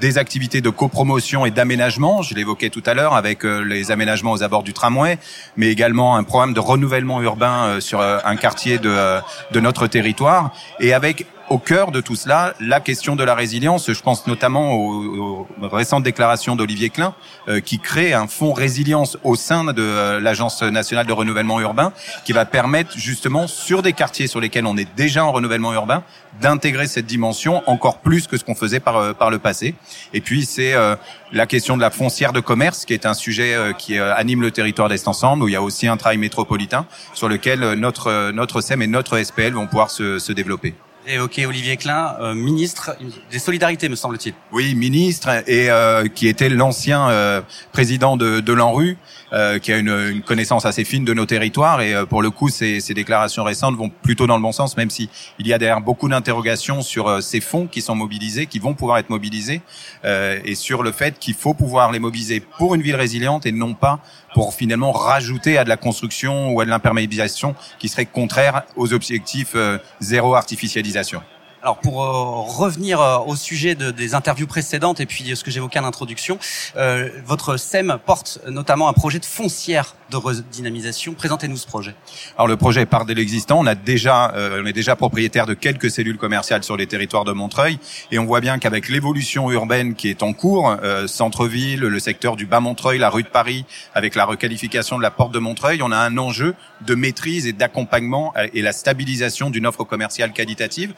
des 0.00 0.16
activités 0.16 0.62
de 0.62 0.70
copromotion 0.70 1.44
et 1.44 1.50
d'aménagement. 1.50 2.22
Je 2.22 2.34
l'évoquais 2.34 2.70
tout 2.70 2.82
à 2.86 2.94
l'heure 2.94 3.14
avec 3.14 3.44
les 3.44 3.90
aménagements 3.90 4.32
aux 4.32 4.42
abords 4.42 4.62
du 4.62 4.72
tramway, 4.72 5.18
mais 5.58 5.66
également 5.66 6.16
un 6.16 6.24
programme 6.24 6.54
de 6.54 6.60
renouvellement 6.60 7.20
urbain 7.20 7.78
sur 7.80 8.00
un 8.00 8.36
quartier 8.36 8.78
de, 8.78 9.20
de 9.50 9.60
notre 9.60 9.86
territoire, 9.86 10.54
et 10.80 10.94
avec 10.94 11.26
au 11.48 11.58
cœur 11.58 11.92
de 11.92 12.00
tout 12.00 12.16
cela 12.16 12.54
la 12.60 12.80
question 12.80 13.16
de 13.16 13.24
la 13.24 13.34
résilience. 13.34 13.92
Je 13.92 14.02
pense 14.02 14.26
notamment 14.26 14.72
aux, 14.72 15.46
aux 15.62 15.68
récentes 15.68 16.02
déclarations 16.02 16.56
d'Olivier 16.56 16.90
Klein, 16.90 17.14
euh, 17.48 17.60
qui 17.60 17.78
crée 17.78 18.12
un 18.12 18.26
fonds 18.26 18.52
résilience 18.52 19.16
au 19.24 19.36
sein 19.36 19.64
de 19.64 19.82
euh, 19.82 20.20
l'Agence 20.20 20.62
nationale 20.62 21.06
de 21.06 21.12
renouvellement 21.12 21.60
urbain, 21.60 21.92
qui 22.24 22.32
va 22.32 22.44
permettre 22.44 22.96
justement 22.96 23.46
sur 23.46 23.82
des 23.82 23.92
quartiers 23.92 24.26
sur 24.26 24.40
lesquels 24.40 24.66
on 24.66 24.76
est 24.76 24.88
déjà 24.96 25.24
en 25.24 25.32
renouvellement 25.32 25.72
urbain, 25.72 26.02
d'intégrer 26.40 26.86
cette 26.86 27.06
dimension 27.06 27.62
encore 27.66 27.98
plus 27.98 28.26
que 28.26 28.36
ce 28.36 28.44
qu'on 28.44 28.54
faisait 28.54 28.80
par 28.80 28.96
euh, 28.96 29.12
par 29.12 29.30
le 29.30 29.38
passé. 29.38 29.74
Et 30.12 30.20
puis 30.20 30.44
c'est 30.44 30.74
euh, 30.74 30.96
la 31.32 31.46
question 31.46 31.76
de 31.76 31.82
la 31.82 31.90
foncière 31.90 32.32
de 32.32 32.40
commerce, 32.40 32.84
qui 32.84 32.94
est 32.94 33.06
un 33.06 33.14
sujet 33.14 33.56
qui 33.78 33.98
anime 33.98 34.42
le 34.42 34.50
territoire 34.50 34.88
d'Est 34.88 35.08
Ensemble, 35.08 35.42
où 35.42 35.48
il 35.48 35.52
y 35.52 35.56
a 35.56 35.62
aussi 35.62 35.88
un 35.88 35.96
travail 35.96 36.18
métropolitain 36.18 36.86
sur 37.14 37.28
lequel 37.28 37.72
notre 37.74 38.30
notre 38.30 38.60
SEM 38.60 38.82
et 38.82 38.86
notre 38.86 39.20
SPL 39.20 39.52
vont 39.52 39.66
pouvoir 39.66 39.90
se, 39.90 40.18
se 40.18 40.32
développer 40.32 40.74
évoqué 41.06 41.46
Olivier 41.46 41.76
Klein, 41.76 42.16
euh, 42.20 42.34
ministre 42.34 42.96
des 43.30 43.38
Solidarités, 43.38 43.88
me 43.88 43.96
semble-t-il. 43.96 44.34
Oui, 44.52 44.74
ministre 44.74 45.28
et 45.46 45.70
euh, 45.70 46.08
qui 46.08 46.28
était 46.28 46.48
l'ancien 46.48 47.08
euh, 47.10 47.40
président 47.72 48.16
de, 48.16 48.40
de 48.40 48.52
l'ANRU, 48.52 48.98
euh, 49.32 49.58
qui 49.58 49.72
a 49.72 49.78
une, 49.78 49.88
une, 49.88 50.22
connaissance 50.22 50.66
assez 50.66 50.84
fine 50.84 51.04
de 51.04 51.14
nos 51.14 51.26
territoires. 51.26 51.80
Et 51.80 51.94
pour 52.08 52.22
le 52.22 52.30
coup, 52.30 52.48
ces, 52.48 52.80
ces, 52.80 52.94
déclarations 52.94 53.44
récentes 53.44 53.76
vont 53.76 53.90
plutôt 53.90 54.26
dans 54.26 54.36
le 54.36 54.42
bon 54.42 54.52
sens, 54.52 54.76
même 54.76 54.90
si 54.90 55.08
il 55.38 55.46
y 55.46 55.52
a 55.52 55.58
derrière 55.58 55.80
beaucoup 55.80 56.08
d'interrogations 56.08 56.82
sur 56.82 57.22
ces 57.22 57.40
fonds 57.40 57.66
qui 57.66 57.82
sont 57.82 57.94
mobilisés, 57.94 58.46
qui 58.46 58.58
vont 58.58 58.74
pouvoir 58.74 58.98
être 58.98 59.10
mobilisés, 59.10 59.60
et 60.04 60.54
sur 60.54 60.82
le 60.82 60.92
fait 60.92 61.18
qu'il 61.18 61.34
faut 61.34 61.54
pouvoir 61.54 61.92
les 61.92 61.98
mobiliser 61.98 62.40
pour 62.40 62.74
une 62.74 62.82
ville 62.82 62.96
résiliente 62.96 63.46
et 63.46 63.52
non 63.52 63.74
pas 63.74 64.00
pour 64.34 64.54
finalement 64.54 64.92
rajouter 64.92 65.58
à 65.58 65.64
de 65.64 65.68
la 65.68 65.76
construction 65.76 66.50
ou 66.50 66.60
à 66.60 66.64
de 66.64 66.70
l'imperméabilisation 66.70 67.54
qui 67.78 67.88
serait 67.88 68.06
contraire 68.06 68.62
aux 68.76 68.92
objectifs 68.92 69.56
zéro 70.00 70.34
artificialisation. 70.34 71.22
Alors 71.62 71.78
pour 71.78 72.02
euh, 72.02 72.42
revenir 72.42 73.00
euh, 73.00 73.18
au 73.18 73.34
sujet 73.34 73.74
de, 73.74 73.90
des 73.90 74.14
interviews 74.14 74.46
précédentes 74.46 75.00
et 75.00 75.06
puis 75.06 75.34
ce 75.34 75.42
que 75.42 75.50
j'évoquais 75.50 75.78
en 75.78 75.84
introduction, 75.84 76.38
euh, 76.76 77.08
votre 77.24 77.56
SEM 77.56 77.98
porte 78.04 78.40
notamment 78.48 78.88
un 78.88 78.92
projet 78.92 79.18
de 79.18 79.24
foncière 79.24 79.96
de 80.10 80.16
redynamisation. 80.16 81.14
Présentez-nous 81.14 81.56
ce 81.56 81.66
projet. 81.66 81.94
Alors 82.36 82.46
le 82.46 82.56
projet 82.56 82.86
part 82.86 83.06
de 83.06 83.12
l'existant. 83.12 83.58
On 83.58 83.66
a 83.66 83.74
déjà, 83.74 84.32
euh, 84.34 84.62
on 84.62 84.66
est 84.66 84.72
déjà 84.72 84.96
propriétaire 84.96 85.46
de 85.46 85.54
quelques 85.54 85.90
cellules 85.90 86.18
commerciales 86.18 86.62
sur 86.62 86.76
les 86.76 86.86
territoires 86.86 87.24
de 87.24 87.32
Montreuil 87.32 87.78
et 88.12 88.18
on 88.18 88.24
voit 88.24 88.40
bien 88.40 88.58
qu'avec 88.58 88.88
l'évolution 88.88 89.50
urbaine 89.50 89.94
qui 89.94 90.08
est 90.08 90.22
en 90.22 90.32
cours, 90.32 90.76
euh, 90.82 91.06
centre-ville, 91.06 91.80
le 91.80 91.98
secteur 91.98 92.36
du 92.36 92.46
bas 92.46 92.60
Montreuil, 92.60 92.98
la 92.98 93.10
rue 93.10 93.22
de 93.22 93.28
Paris, 93.28 93.64
avec 93.94 94.14
la 94.14 94.24
requalification 94.24 94.96
de 94.96 95.02
la 95.02 95.10
porte 95.10 95.32
de 95.32 95.38
Montreuil, 95.38 95.82
on 95.82 95.90
a 95.90 95.98
un 95.98 96.16
enjeu 96.18 96.54
de 96.82 96.94
maîtrise 96.94 97.46
et 97.46 97.52
d'accompagnement 97.52 98.32
et 98.52 98.62
la 98.62 98.72
stabilisation 98.72 99.50
d'une 99.50 99.66
offre 99.66 99.84
commerciale 99.84 100.32
qualitative. 100.32 100.94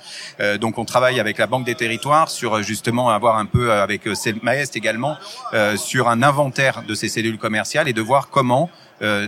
Euh, 0.58 0.68
donc 0.68 0.78
on 0.78 0.84
travaille 0.84 1.20
avec 1.20 1.38
la 1.38 1.46
Banque 1.46 1.64
des 1.64 1.74
Territoires 1.74 2.28
sur 2.28 2.56
euh, 2.56 2.62
justement 2.62 3.10
avoir 3.10 3.36
un 3.36 3.46
peu 3.46 3.70
euh, 3.70 3.82
avec 3.82 4.06
Maest 4.42 4.76
également 4.76 5.16
sur 5.76 6.08
un 6.08 6.22
inventaire 6.22 6.82
de 6.86 6.94
ces 6.94 7.08
cellules 7.08 7.38
commerciales 7.38 7.88
et 7.88 7.92
de 7.92 8.02
voir 8.02 8.28
comment 8.28 8.70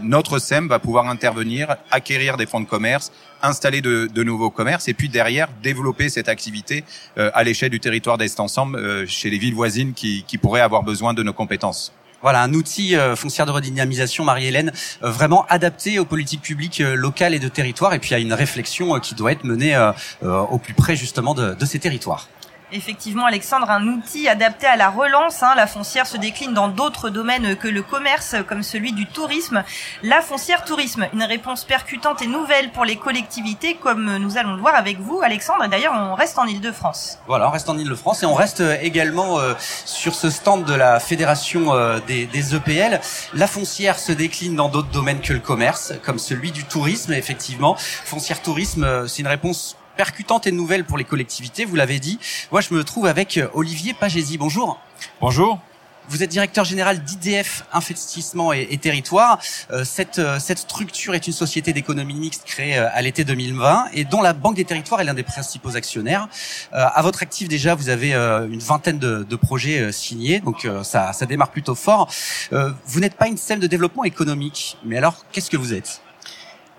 notre 0.02 0.38
SEM 0.38 0.68
va 0.68 0.78
pouvoir 0.78 1.06
intervenir, 1.08 1.76
acquérir 1.90 2.36
des 2.36 2.46
fonds 2.46 2.60
de 2.60 2.66
commerce, 2.66 3.12
installer 3.42 3.80
de, 3.80 4.22
nouveaux 4.22 4.50
commerces 4.50 4.88
et 4.88 4.94
puis 4.94 5.08
derrière 5.08 5.48
développer 5.62 6.08
cette 6.08 6.28
activité 6.28 6.84
à 7.16 7.42
l'échelle 7.44 7.70
du 7.70 7.80
territoire 7.80 8.18
d'Est 8.18 8.40
Ensemble 8.40 9.06
chez 9.06 9.30
les 9.30 9.38
villes 9.38 9.54
voisines 9.54 9.92
qui 9.94 10.38
pourraient 10.40 10.60
avoir 10.60 10.82
besoin 10.82 11.14
de 11.14 11.22
nos 11.22 11.32
compétences. 11.32 11.92
Voilà, 12.22 12.42
un 12.42 12.52
outil 12.52 12.96
euh, 12.96 13.16
foncière 13.16 13.46
de 13.46 13.50
redynamisation, 13.50 14.24
Marie-Hélène, 14.24 14.72
euh, 15.02 15.10
vraiment 15.10 15.46
adapté 15.48 15.98
aux 15.98 16.04
politiques 16.04 16.42
publiques 16.42 16.82
euh, 16.82 16.94
locales 16.94 17.34
et 17.34 17.38
de 17.38 17.48
territoire, 17.48 17.94
et 17.94 17.98
puis 17.98 18.14
à 18.14 18.18
une 18.18 18.34
réflexion 18.34 19.00
qui 19.00 19.14
doit 19.14 19.32
être 19.32 19.44
menée 19.44 19.76
au 20.22 20.58
plus 20.58 20.74
près 20.74 20.96
justement 20.96 21.34
de 21.34 21.64
ces 21.64 21.78
territoires. 21.78 22.28
Effectivement, 22.72 23.26
Alexandre, 23.26 23.68
un 23.68 23.86
outil 23.88 24.28
adapté 24.28 24.66
à 24.66 24.76
la 24.76 24.90
relance. 24.90 25.42
Hein. 25.42 25.54
La 25.56 25.66
foncière 25.66 26.06
se 26.06 26.16
décline 26.16 26.54
dans 26.54 26.68
d'autres 26.68 27.10
domaines 27.10 27.56
que 27.56 27.66
le 27.66 27.82
commerce, 27.82 28.36
comme 28.48 28.62
celui 28.62 28.92
du 28.92 29.06
tourisme. 29.06 29.64
La 30.02 30.20
foncière 30.20 30.64
tourisme, 30.64 31.08
une 31.12 31.24
réponse 31.24 31.64
percutante 31.64 32.22
et 32.22 32.28
nouvelle 32.28 32.70
pour 32.70 32.84
les 32.84 32.96
collectivités, 32.96 33.74
comme 33.74 34.18
nous 34.18 34.38
allons 34.38 34.54
le 34.54 34.60
voir 34.60 34.76
avec 34.76 35.00
vous, 35.00 35.20
Alexandre. 35.20 35.66
D'ailleurs, 35.68 35.94
on 35.94 36.14
reste 36.14 36.38
en 36.38 36.46
Ile-de-France. 36.46 37.18
Voilà, 37.26 37.48
on 37.48 37.50
reste 37.50 37.68
en 37.68 37.76
Ile-de-France 37.76 38.22
et 38.22 38.26
on 38.26 38.34
reste 38.34 38.60
euh, 38.60 38.76
également 38.80 39.40
euh, 39.40 39.54
sur 39.84 40.14
ce 40.14 40.30
stand 40.30 40.64
de 40.64 40.74
la 40.74 41.00
Fédération 41.00 41.74
euh, 41.74 41.98
des, 42.06 42.26
des, 42.26 42.54
EPL. 42.54 43.00
La 43.34 43.46
foncière 43.48 43.98
se 43.98 44.12
décline 44.12 44.54
dans 44.54 44.68
d'autres 44.68 44.90
domaines 44.90 45.20
que 45.20 45.32
le 45.32 45.40
commerce, 45.40 45.92
comme 46.04 46.18
celui 46.18 46.52
du 46.52 46.64
tourisme. 46.64 47.12
Effectivement, 47.12 47.74
foncière 47.76 48.42
tourisme, 48.42 49.08
c'est 49.08 49.22
une 49.22 49.28
réponse 49.28 49.76
percutante 50.00 50.46
et 50.46 50.50
nouvelle 50.50 50.86
pour 50.86 50.96
les 50.96 51.04
collectivités, 51.04 51.66
vous 51.66 51.76
l'avez 51.76 51.98
dit. 51.98 52.18
Moi, 52.52 52.62
je 52.62 52.72
me 52.72 52.84
trouve 52.84 53.04
avec 53.04 53.36
euh, 53.36 53.48
Olivier 53.52 53.92
Pagési. 53.92 54.38
Bonjour. 54.38 54.80
Bonjour. 55.20 55.60
Vous 56.08 56.22
êtes 56.22 56.30
directeur 56.30 56.64
général 56.64 57.04
d'IDF 57.04 57.66
Investissement 57.70 58.54
et, 58.54 58.66
et 58.70 58.78
Territoire. 58.78 59.38
Euh, 59.70 59.84
cette, 59.84 60.18
euh, 60.18 60.38
cette 60.38 60.56
structure 60.56 61.14
est 61.14 61.26
une 61.26 61.34
société 61.34 61.74
d'économie 61.74 62.14
mixte 62.14 62.44
créée 62.46 62.78
euh, 62.78 62.88
à 62.94 63.02
l'été 63.02 63.24
2020 63.24 63.88
et 63.92 64.06
dont 64.06 64.22
la 64.22 64.32
Banque 64.32 64.56
des 64.56 64.64
Territoires 64.64 65.02
est 65.02 65.04
l'un 65.04 65.12
des 65.12 65.22
principaux 65.22 65.76
actionnaires. 65.76 66.28
À 66.72 67.02
votre 67.02 67.22
actif 67.22 67.46
déjà, 67.46 67.74
vous 67.74 67.90
avez 67.90 68.14
une 68.14 68.60
vingtaine 68.60 68.98
de, 68.98 69.22
de 69.22 69.36
projets 69.36 69.92
signés, 69.92 70.40
donc 70.40 70.66
ça, 70.82 71.12
ça 71.12 71.26
démarre 71.26 71.50
plutôt 71.50 71.74
fort. 71.74 72.10
vous 72.50 73.00
n'êtes 73.00 73.16
pas 73.16 73.28
une 73.28 73.36
scène 73.36 73.60
de 73.60 73.66
développement 73.66 74.04
économique, 74.04 74.78
mais 74.82 74.96
alors 74.96 75.26
qu'est-ce 75.30 75.50
que 75.50 75.58
vous 75.58 75.74
êtes? 75.74 76.00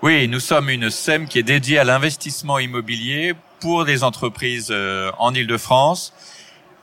Oui, 0.02 0.26
nous 0.26 0.40
sommes 0.40 0.68
une 0.68 0.90
SEM 0.90 1.28
qui 1.28 1.38
est 1.38 1.44
dédiée 1.44 1.78
à 1.78 1.84
l'investissement 1.84 2.58
immobilier 2.58 3.34
pour 3.60 3.84
des 3.84 4.02
entreprises 4.02 4.70
euh, 4.72 5.12
en 5.16 5.32
Ile-de-France. 5.32 6.12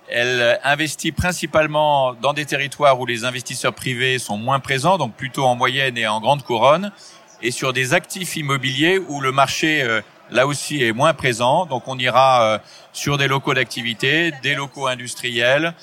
Elle 0.08 0.58
investit 0.64 1.12
principalement 1.12 2.14
dans 2.14 2.32
des 2.32 2.46
territoires 2.46 2.98
où 2.98 3.06
les 3.06 3.26
investisseurs 3.26 3.74
privés 3.74 4.20
sont 4.20 4.38
moins 4.38 4.62
présents, 4.62 4.98
donc 4.98 5.16
plutôt 5.16 5.44
en 5.44 5.56
moyenne 5.56 5.98
et 5.98 6.08
en 6.08 6.22
grande 6.22 6.44
couronne, 6.44 6.94
et 7.42 7.52
sur 7.52 7.74
des 7.74 7.94
actifs 7.94 8.38
immobiliers 8.38 9.00
où 9.10 9.20
le 9.20 9.34
marché 9.34 9.82
euh, 9.82 10.00
là 10.32 10.48
aussi 10.48 10.82
est 10.82 10.94
moins 10.94 11.14
présent. 11.14 11.66
Donc 11.66 11.90
on 11.90 11.98
ira 11.98 12.44
euh, 12.44 12.58
sur 12.94 13.18
des 13.18 13.28
locaux 13.28 13.54
d'activité, 13.54 14.32
des 14.44 14.56
locaux 14.56 14.88
industriels, 14.88 15.74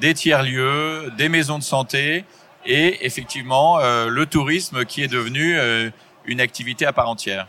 des 0.00 0.14
tiers-lieux, 0.14 1.12
des 1.18 1.28
maisons 1.28 1.58
de 1.58 1.62
santé 1.62 2.24
et 2.64 3.04
effectivement 3.04 3.78
le 3.78 4.26
tourisme 4.26 4.84
qui 4.84 5.00
est 5.00 5.08
devenu 5.08 5.56
une 6.26 6.40
activité 6.40 6.86
à 6.86 6.92
part 6.92 7.08
entière. 7.08 7.46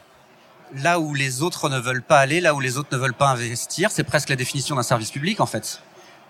Là 0.75 0.99
où 0.99 1.13
les 1.13 1.41
autres 1.41 1.69
ne 1.69 1.79
veulent 1.79 2.03
pas 2.03 2.19
aller, 2.19 2.41
là 2.41 2.53
où 2.53 2.59
les 2.59 2.77
autres 2.77 2.89
ne 2.91 2.97
veulent 2.97 3.13
pas 3.13 3.29
investir, 3.29 3.91
c'est 3.91 4.03
presque 4.03 4.29
la 4.29 4.35
définition 4.35 4.75
d'un 4.75 4.83
service 4.83 5.11
public 5.11 5.39
en 5.39 5.45
fait. 5.45 5.81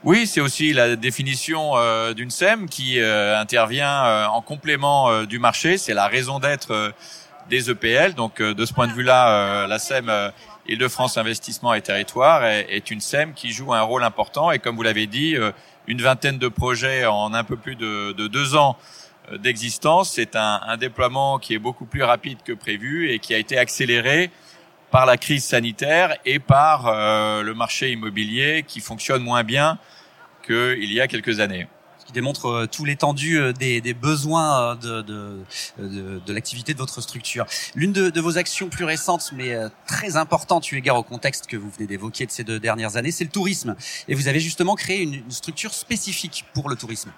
Oui, 0.03 0.27
c'est 0.27 0.41
aussi 0.41 0.73
la 0.73 0.95
définition 0.95 1.73
d'une 2.13 2.29
SEM 2.29 2.69
qui 2.69 3.01
intervient 3.01 4.27
en 4.27 4.41
complément 4.41 5.23
du 5.23 5.39
marché. 5.39 5.79
C'est 5.79 5.95
la 5.95 6.07
raison 6.07 6.37
d'être 6.37 6.93
des 7.49 7.71
EPL. 7.71 8.13
Donc 8.13 8.39
de 8.39 8.65
ce 8.65 8.73
point 8.73 8.85
de 8.85 8.93
vue-là, 8.93 9.65
la 9.65 9.79
SEM 9.79 10.11
Île-de-France 10.67 11.17
Investissement 11.17 11.73
et 11.73 11.81
Territoire 11.81 12.45
est, 12.45 12.67
est, 12.69 12.91
une 12.91 13.01
SEM 13.01 13.33
qui 13.33 13.51
joue 13.51 13.73
un 13.73 13.81
rôle 13.81 14.03
important 14.03 14.51
et 14.51 14.59
comme 14.59 14.75
vous 14.75 14.83
l'avez 14.83 15.07
dit, 15.07 15.35
une 15.87 16.01
vingtaine 16.01 16.37
de 16.37 16.47
projets 16.47 17.05
en 17.05 17.33
un 17.33 17.43
peu 17.43 17.55
plus 17.55 17.75
de, 17.75 18.11
de 18.11 18.27
deux 18.27 18.55
ans 18.55 18.77
euh, 18.77 18.83
d'existence. 19.33 20.11
C'est 20.13 20.35
un, 20.35 20.61
un, 20.65 20.77
déploiement 20.77 21.39
qui 21.39 21.53
est 21.53 21.59
beaucoup 21.59 21.85
plus 21.85 22.03
rapide 22.03 22.37
que 22.43 22.53
prévu 22.53 23.11
et 23.11 23.19
qui 23.19 23.33
a 23.33 23.37
été 23.37 23.57
accéléré 23.57 24.31
par 24.91 25.05
la 25.05 25.17
crise 25.17 25.43
sanitaire 25.43 26.15
et 26.25 26.39
par 26.39 26.87
euh, 26.87 27.43
le 27.43 27.53
marché 27.53 27.91
immobilier 27.91 28.63
qui 28.67 28.79
fonctionne 28.79 29.21
moins 29.21 29.43
bien 29.43 29.77
qu'il 30.45 30.91
y 30.93 31.01
a 31.01 31.07
quelques 31.07 31.39
années 31.39 31.67
qui 32.05 32.13
démontre 32.13 32.45
euh, 32.45 32.67
tout 32.67 32.85
l'étendue 32.85 33.37
euh, 33.37 33.51
des, 33.51 33.81
des, 33.81 33.93
besoins 33.93 34.77
de, 34.77 35.01
de, 35.01 35.43
de, 35.77 36.21
de 36.25 36.33
l'activité 36.33 36.73
de 36.73 36.77
votre 36.77 37.01
structure. 37.01 37.45
L'une 37.75 37.91
de, 37.91 38.09
de, 38.09 38.21
vos 38.21 38.37
actions 38.37 38.69
plus 38.69 38.85
récentes, 38.85 39.33
mais 39.35 39.57
très 39.85 40.15
importante 40.15 40.71
eu 40.71 40.77
égard 40.77 40.95
au 40.95 41.03
contexte 41.03 41.47
que 41.47 41.57
vous 41.57 41.69
venez 41.69 41.85
d'évoquer 41.85 42.25
de 42.25 42.31
ces 42.31 42.45
deux 42.45 42.61
dernières 42.61 42.95
années, 42.95 43.11
c'est 43.11 43.25
le 43.25 43.29
tourisme. 43.29 43.75
Et 44.07 44.15
vous 44.15 44.29
avez 44.29 44.39
justement 44.39 44.75
créé 44.75 45.01
une, 45.01 45.15
une 45.15 45.31
structure 45.31 45.73
spécifique 45.73 46.45
pour 46.53 46.69
le 46.69 46.77
tourisme. 46.77 47.11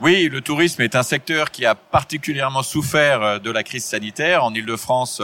Oui, 0.00 0.28
le 0.28 0.40
tourisme 0.40 0.82
est 0.82 0.96
un 0.96 1.02
secteur 1.02 1.50
qui 1.50 1.64
a 1.64 1.74
particulièrement 1.74 2.62
souffert 2.62 3.40
de 3.40 3.50
la 3.50 3.62
crise 3.62 3.84
sanitaire. 3.84 4.42
En 4.42 4.52
Ile-de-France, 4.52 5.22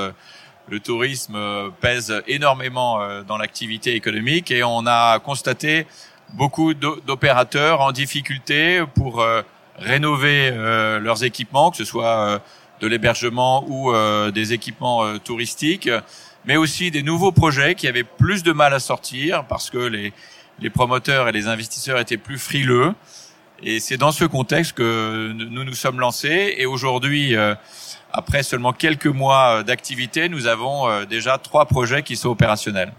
le 0.68 0.80
tourisme 0.80 1.38
pèse 1.80 2.22
énormément 2.28 3.00
dans 3.24 3.38
l'activité 3.38 3.94
économique 3.94 4.50
et 4.50 4.62
on 4.62 4.86
a 4.86 5.18
constaté 5.18 5.86
beaucoup 6.34 6.74
d'opérateurs 6.74 7.80
en 7.80 7.92
difficulté 7.92 8.82
pour 8.94 9.20
euh, 9.20 9.42
rénover 9.78 10.50
euh, 10.52 10.98
leurs 10.98 11.24
équipements, 11.24 11.70
que 11.70 11.76
ce 11.76 11.84
soit 11.84 12.18
euh, 12.18 12.38
de 12.80 12.86
l'hébergement 12.86 13.64
ou 13.68 13.92
des 14.30 14.52
équipements 14.52 15.18
touristiques, 15.18 15.90
mais 16.44 16.56
aussi 16.56 16.92
des 16.92 17.02
nouveaux 17.02 17.32
projets 17.32 17.74
qui 17.74 17.88
avaient 17.88 18.04
plus 18.04 18.44
de 18.44 18.52
mal 18.52 18.72
à 18.72 18.78
sortir 18.78 19.46
parce 19.48 19.68
que 19.68 19.78
les, 19.78 20.12
les 20.60 20.70
promoteurs 20.70 21.26
et 21.26 21.32
les 21.32 21.48
investisseurs 21.48 21.98
étaient 21.98 22.16
plus 22.16 22.38
frileux. 22.38 22.94
Et 23.62 23.80
c'est 23.80 23.96
dans 23.96 24.12
ce 24.12 24.24
contexte 24.24 24.72
que 24.72 25.32
nous 25.32 25.64
nous 25.64 25.74
sommes 25.74 26.00
lancés. 26.00 26.54
Et 26.58 26.66
aujourd'hui, 26.66 27.34
après 28.12 28.42
seulement 28.42 28.72
quelques 28.72 29.06
mois 29.06 29.62
d'activité, 29.64 30.28
nous 30.28 30.46
avons 30.46 31.04
déjà 31.04 31.38
trois 31.38 31.66
projets 31.66 32.02
qui 32.02 32.16
sont 32.16 32.28
opérationnels. 32.28 32.92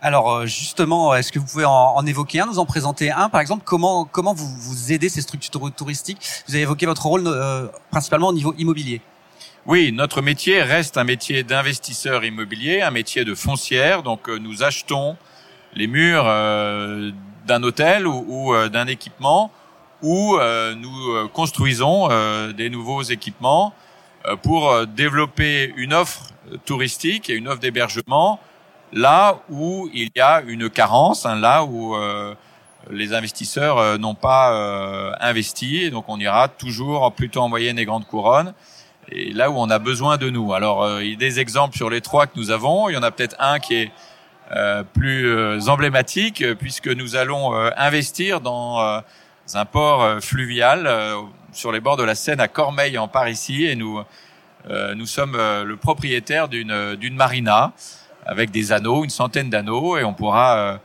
Alors 0.00 0.32
euh, 0.32 0.46
justement, 0.46 1.14
est-ce 1.14 1.32
que 1.32 1.38
vous 1.38 1.46
pouvez 1.46 1.64
en, 1.64 2.06
évoquer 2.06 2.40
un, 2.40 2.46
nous 2.46 2.58
en 2.58 2.66
présenter 2.66 3.10
un, 3.10 3.28
par 3.28 3.40
exemple 3.40 3.62
Comment 3.64 4.04
comment 4.04 4.32
vous 4.32 4.46
vous 4.46 4.92
aidez 4.92 5.08
ces 5.08 5.20
structures 5.20 5.72
touristiques? 5.74 6.18
Vous 6.46 6.54
avez 6.54 6.62
évoqué 6.62 6.86
votre 6.86 7.04
rôle 7.06 7.24
euh, 7.26 7.66
principalement 7.90 8.28
au 8.28 8.32
niveau 8.32 8.54
immobilier. 8.58 9.00
Oui, 9.66 9.90
notre 9.92 10.22
métier 10.22 10.62
reste 10.62 10.96
un 10.96 11.04
métier 11.04 11.42
d'investisseur 11.42 12.24
immobilier, 12.24 12.80
un 12.80 12.92
métier 12.92 13.24
de 13.24 13.34
foncière. 13.34 14.04
Donc 14.04 14.28
euh, 14.28 14.38
nous 14.38 14.62
achetons 14.62 15.16
les 15.74 15.86
murs 15.86 16.24
d'un 16.24 17.62
hôtel 17.62 18.06
ou, 18.06 18.54
d'un 18.72 18.86
équipement, 18.86 19.52
ou 20.02 20.38
nous 20.76 21.28
construisons 21.32 22.08
des 22.52 22.70
nouveaux 22.70 23.02
équipements 23.02 23.74
pour 24.42 24.86
développer 24.86 25.72
une 25.76 25.92
offre 25.92 26.22
touristique 26.64 27.30
et 27.30 27.34
une 27.34 27.48
offre 27.48 27.60
d'hébergement 27.60 28.40
là 28.92 29.38
où 29.48 29.88
il 29.92 30.10
y 30.14 30.20
a 30.20 30.42
une 30.46 30.70
carence, 30.70 31.26
hein, 31.26 31.36
là 31.36 31.64
où 31.64 31.94
euh, 31.94 32.34
les 32.90 33.12
investisseurs 33.14 33.78
euh, 33.78 33.98
n'ont 33.98 34.14
pas 34.14 34.52
euh, 34.52 35.12
investi, 35.20 35.84
et 35.84 35.90
donc 35.90 36.04
on 36.08 36.18
ira 36.18 36.48
toujours 36.48 37.12
plutôt 37.12 37.40
en 37.40 37.48
moyenne 37.48 37.78
et 37.78 37.84
grande 37.84 38.06
couronne, 38.06 38.54
et 39.10 39.32
là 39.32 39.50
où 39.50 39.56
on 39.56 39.70
a 39.70 39.78
besoin 39.78 40.16
de 40.16 40.30
nous. 40.30 40.52
Alors 40.52 41.00
il 41.00 41.10
y 41.10 41.14
a 41.14 41.16
des 41.16 41.40
exemples 41.40 41.76
sur 41.76 41.90
les 41.90 42.00
trois 42.00 42.26
que 42.26 42.36
nous 42.36 42.50
avons, 42.50 42.88
il 42.88 42.94
y 42.94 42.96
en 42.96 43.02
a 43.02 43.10
peut-être 43.10 43.36
un 43.38 43.58
qui 43.58 43.74
est 43.74 43.92
plus 44.94 45.68
emblématique, 45.68 46.44
puisque 46.58 46.88
nous 46.88 47.16
allons 47.16 47.54
investir 47.76 48.40
dans 48.40 49.02
un 49.54 49.64
port 49.64 50.22
fluvial 50.22 50.90
sur 51.52 51.72
les 51.72 51.80
bords 51.80 51.96
de 51.96 52.02
la 52.02 52.14
Seine 52.14 52.40
à 52.40 52.48
Cormeil 52.48 52.98
en 52.98 53.08
Parisis, 53.08 53.68
et 53.68 53.76
nous 53.76 54.00
nous 54.68 55.06
sommes 55.06 55.36
le 55.36 55.76
propriétaire 55.76 56.48
d'une 56.48 56.96
d'une 56.96 57.14
marina 57.14 57.72
avec 58.28 58.50
des 58.50 58.72
anneaux, 58.72 59.04
une 59.04 59.10
centaine 59.10 59.48
d'anneaux, 59.48 59.96
et 59.96 60.04
on 60.04 60.12
pourra 60.12 60.58
euh, 60.58 60.76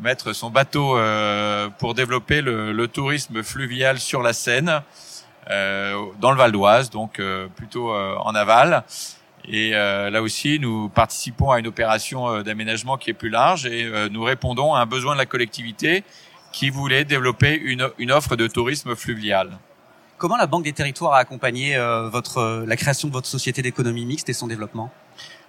mettre 0.00 0.32
son 0.32 0.50
bateau 0.50 0.98
euh, 0.98 1.68
pour 1.78 1.94
développer 1.94 2.42
le, 2.42 2.72
le, 2.72 2.88
tourisme 2.88 3.44
fluvial 3.44 4.00
sur 4.00 4.22
la 4.22 4.32
Seine, 4.32 4.82
euh, 5.50 5.96
dans 6.20 6.32
le 6.32 6.36
Val 6.36 6.50
d'Oise, 6.50 6.90
donc 6.90 7.22
plutôt 7.54 7.94
en 7.94 8.34
aval. 8.34 8.82
Et 9.48 9.70
là 9.70 10.20
aussi, 10.20 10.58
nous 10.60 10.90
participons 10.90 11.50
à 11.50 11.58
une 11.58 11.66
opération 11.66 12.42
d'aménagement 12.42 12.98
qui 12.98 13.10
est 13.10 13.14
plus 13.14 13.30
large 13.30 13.66
et 13.66 13.90
nous 14.10 14.22
répondons 14.22 14.74
à 14.74 14.80
un 14.80 14.86
besoin 14.86 15.14
de 15.14 15.18
la 15.18 15.26
collectivité 15.26 16.04
qui 16.52 16.70
voulait 16.70 17.04
développer 17.04 17.56
une, 17.56 17.90
une 17.98 18.12
offre 18.12 18.36
de 18.36 18.46
tourisme 18.46 18.94
fluvial. 18.96 19.58
Comment 20.18 20.36
la 20.36 20.46
Banque 20.46 20.64
des 20.64 20.72
Territoires 20.72 21.14
a 21.14 21.18
accompagné 21.18 21.78
votre, 22.12 22.64
la 22.66 22.76
création 22.76 23.08
de 23.08 23.12
votre 23.12 23.26
société 23.26 23.62
d'économie 23.62 24.04
mixte 24.04 24.28
et 24.28 24.34
son 24.34 24.48
développement? 24.48 24.90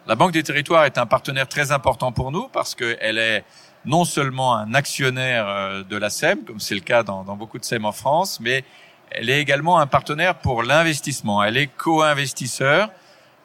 La 0.07 0.15
Banque 0.15 0.31
des 0.31 0.41
Territoires 0.41 0.85
est 0.85 0.97
un 0.97 1.05
partenaire 1.05 1.47
très 1.47 1.71
important 1.71 2.11
pour 2.11 2.31
nous 2.31 2.47
parce 2.47 2.73
qu'elle 2.73 3.19
est 3.19 3.43
non 3.85 4.03
seulement 4.03 4.55
un 4.55 4.73
actionnaire 4.73 5.47
euh, 5.47 5.83
de 5.83 5.95
la 5.95 6.09
SEM, 6.09 6.43
comme 6.43 6.59
c'est 6.59 6.75
le 6.75 6.81
cas 6.81 7.03
dans, 7.03 7.23
dans, 7.23 7.35
beaucoup 7.35 7.59
de 7.59 7.65
SEM 7.65 7.85
en 7.85 7.91
France, 7.91 8.39
mais 8.39 8.63
elle 9.11 9.29
est 9.29 9.41
également 9.41 9.79
un 9.79 9.87
partenaire 9.87 10.35
pour 10.35 10.63
l'investissement. 10.63 11.43
Elle 11.43 11.57
est 11.57 11.67
co-investisseur 11.67 12.89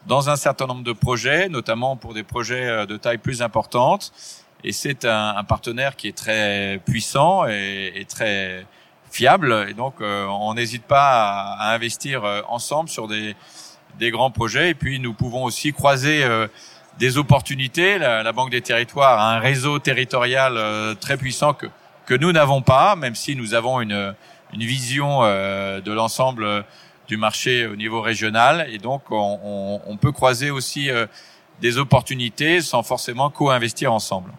dans 0.06 0.30
un 0.30 0.36
certain 0.36 0.66
nombre 0.66 0.84
de 0.84 0.92
projets, 0.92 1.48
notamment 1.48 1.96
pour 1.96 2.14
des 2.14 2.22
projets 2.22 2.66
euh, 2.66 2.86
de 2.86 2.96
taille 2.96 3.18
plus 3.18 3.42
importante. 3.42 4.12
Et 4.66 4.72
c'est 4.72 5.04
un, 5.06 5.36
un, 5.36 5.44
partenaire 5.44 5.96
qui 5.96 6.08
est 6.08 6.16
très 6.16 6.80
puissant 6.84 7.46
et, 7.46 7.92
et 7.94 8.04
très 8.04 8.66
fiable. 9.10 9.66
Et 9.68 9.74
donc, 9.74 9.94
euh, 10.00 10.26
on 10.26 10.52
n'hésite 10.54 10.84
pas 10.84 11.54
à, 11.54 11.70
à, 11.70 11.74
investir 11.74 12.24
ensemble 12.48 12.90
sur 12.90 13.08
des 13.08 13.34
des 13.98 14.10
grands 14.10 14.30
projets. 14.30 14.70
Et 14.70 14.74
puis 14.74 15.00
nous 15.00 15.14
pouvons 15.14 15.44
aussi 15.44 15.72
croiser 15.72 16.24
euh, 16.24 16.46
des 16.98 17.18
opportunités. 17.18 17.98
La, 17.98 18.32
Banque 18.32 18.50
des 18.50 18.62
Territoires 18.62 19.18
a 19.18 19.36
un 19.36 19.38
réseau 19.38 19.78
territorial 19.78 20.56
euh, 20.56 20.94
très 20.94 21.16
puissant 21.16 21.54
que 21.54 21.66
que 22.04 22.14
nous 22.14 22.30
n'avons 22.30 22.62
pas, 22.62 22.94
même 22.94 23.16
si 23.16 23.34
nous 23.34 23.54
avons 23.54 23.80
une 23.80 24.14
une 24.52 24.62
vision 24.62 25.24
euh, 25.24 25.80
de 25.80 25.92
l'ensemble 25.92 26.64
du 27.08 27.16
marché 27.16 27.66
au 27.66 27.74
niveau 27.74 28.00
régional. 28.00 28.66
Et 28.70 28.78
donc 28.78 29.10
on, 29.10 29.40
on, 29.42 29.80
on 29.86 29.96
peut 29.96 30.12
croiser 30.12 30.50
aussi 30.50 30.88
des 31.60 31.78
opportunités 31.78 32.60
sans 32.60 32.82
forcément 32.82 33.30
co-investir 33.30 33.92
ensemble. 33.92 34.30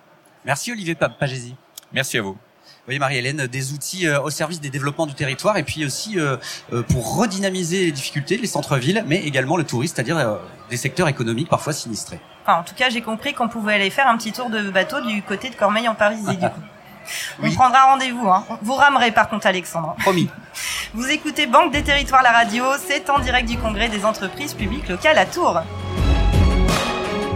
Merci 0.48 0.72
Olivier 0.72 0.96
Pagési. 0.96 1.56
Merci 1.92 2.18
à 2.18 2.22
vous 2.22 2.38
voyez 2.86 3.00
Marie-Hélène, 3.00 3.48
des 3.48 3.74
outils 3.74 4.08
euh, 4.08 4.22
au 4.22 4.30
service 4.30 4.62
des 4.62 4.70
développements 4.70 5.06
du 5.06 5.14
territoire 5.14 5.58
et 5.58 5.64
puis 5.64 5.84
aussi 5.84 6.18
euh, 6.18 6.38
euh, 6.72 6.84
pour 6.84 7.18
redynamiser 7.18 7.84
les 7.84 7.92
difficultés, 7.92 8.38
les 8.38 8.48
centres-villes, 8.48 9.04
mais 9.08 9.18
également 9.18 9.58
le 9.58 9.66
tourisme, 9.66 9.94
c'est-à-dire 9.94 10.40
des 10.70 10.78
secteurs 10.78 11.10
économiques 11.10 11.50
parfois 11.50 11.74
sinistrés. 11.74 12.22
Enfin, 12.44 12.62
en 12.62 12.64
tout 12.64 12.76
cas, 12.76 12.90
j'ai 12.90 13.02
compris 13.02 13.34
qu'on 13.34 13.50
pouvait 13.50 13.74
aller 13.74 13.90
faire 13.90 14.08
un 14.08 14.16
petit 14.16 14.32
tour 14.32 14.50
de 14.50 14.70
bateau 14.70 15.02
du 15.02 15.22
côté 15.22 15.50
de 15.50 15.56
Cormeil 15.56 15.90
en 15.90 15.96
Parisie, 15.96 16.38
du 16.38 16.46
coup. 16.48 16.62
On 17.44 17.52
prendra 17.52 17.92
rendez-vous. 17.92 18.30
Hein. 18.30 18.46
Vous 18.62 18.76
ramerez 18.76 19.12
par 19.12 19.28
contre, 19.28 19.48
Alexandre. 19.48 19.98
Promis. 20.00 20.30
Vous 20.94 21.10
écoutez 21.10 21.46
Banque 21.46 21.74
des 21.74 21.84
Territoires, 21.84 22.24
la 22.24 22.32
radio. 22.32 22.64
C'est 22.86 23.10
en 23.10 23.20
direct 23.20 23.50
du 23.50 23.58
Congrès 23.58 23.90
des 23.90 24.06
entreprises 24.06 24.54
publiques 24.54 24.88
locales 24.88 25.18
à 25.18 25.26
Tours. 25.26 25.60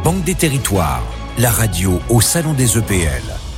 Banque 0.03 0.23
des 0.23 0.35
Territoires, 0.35 1.01
la 1.41 1.49
radio 1.49 1.99
au 2.09 2.21
Salon 2.21 2.53
des 2.53 2.77
EPL. 2.77 3.50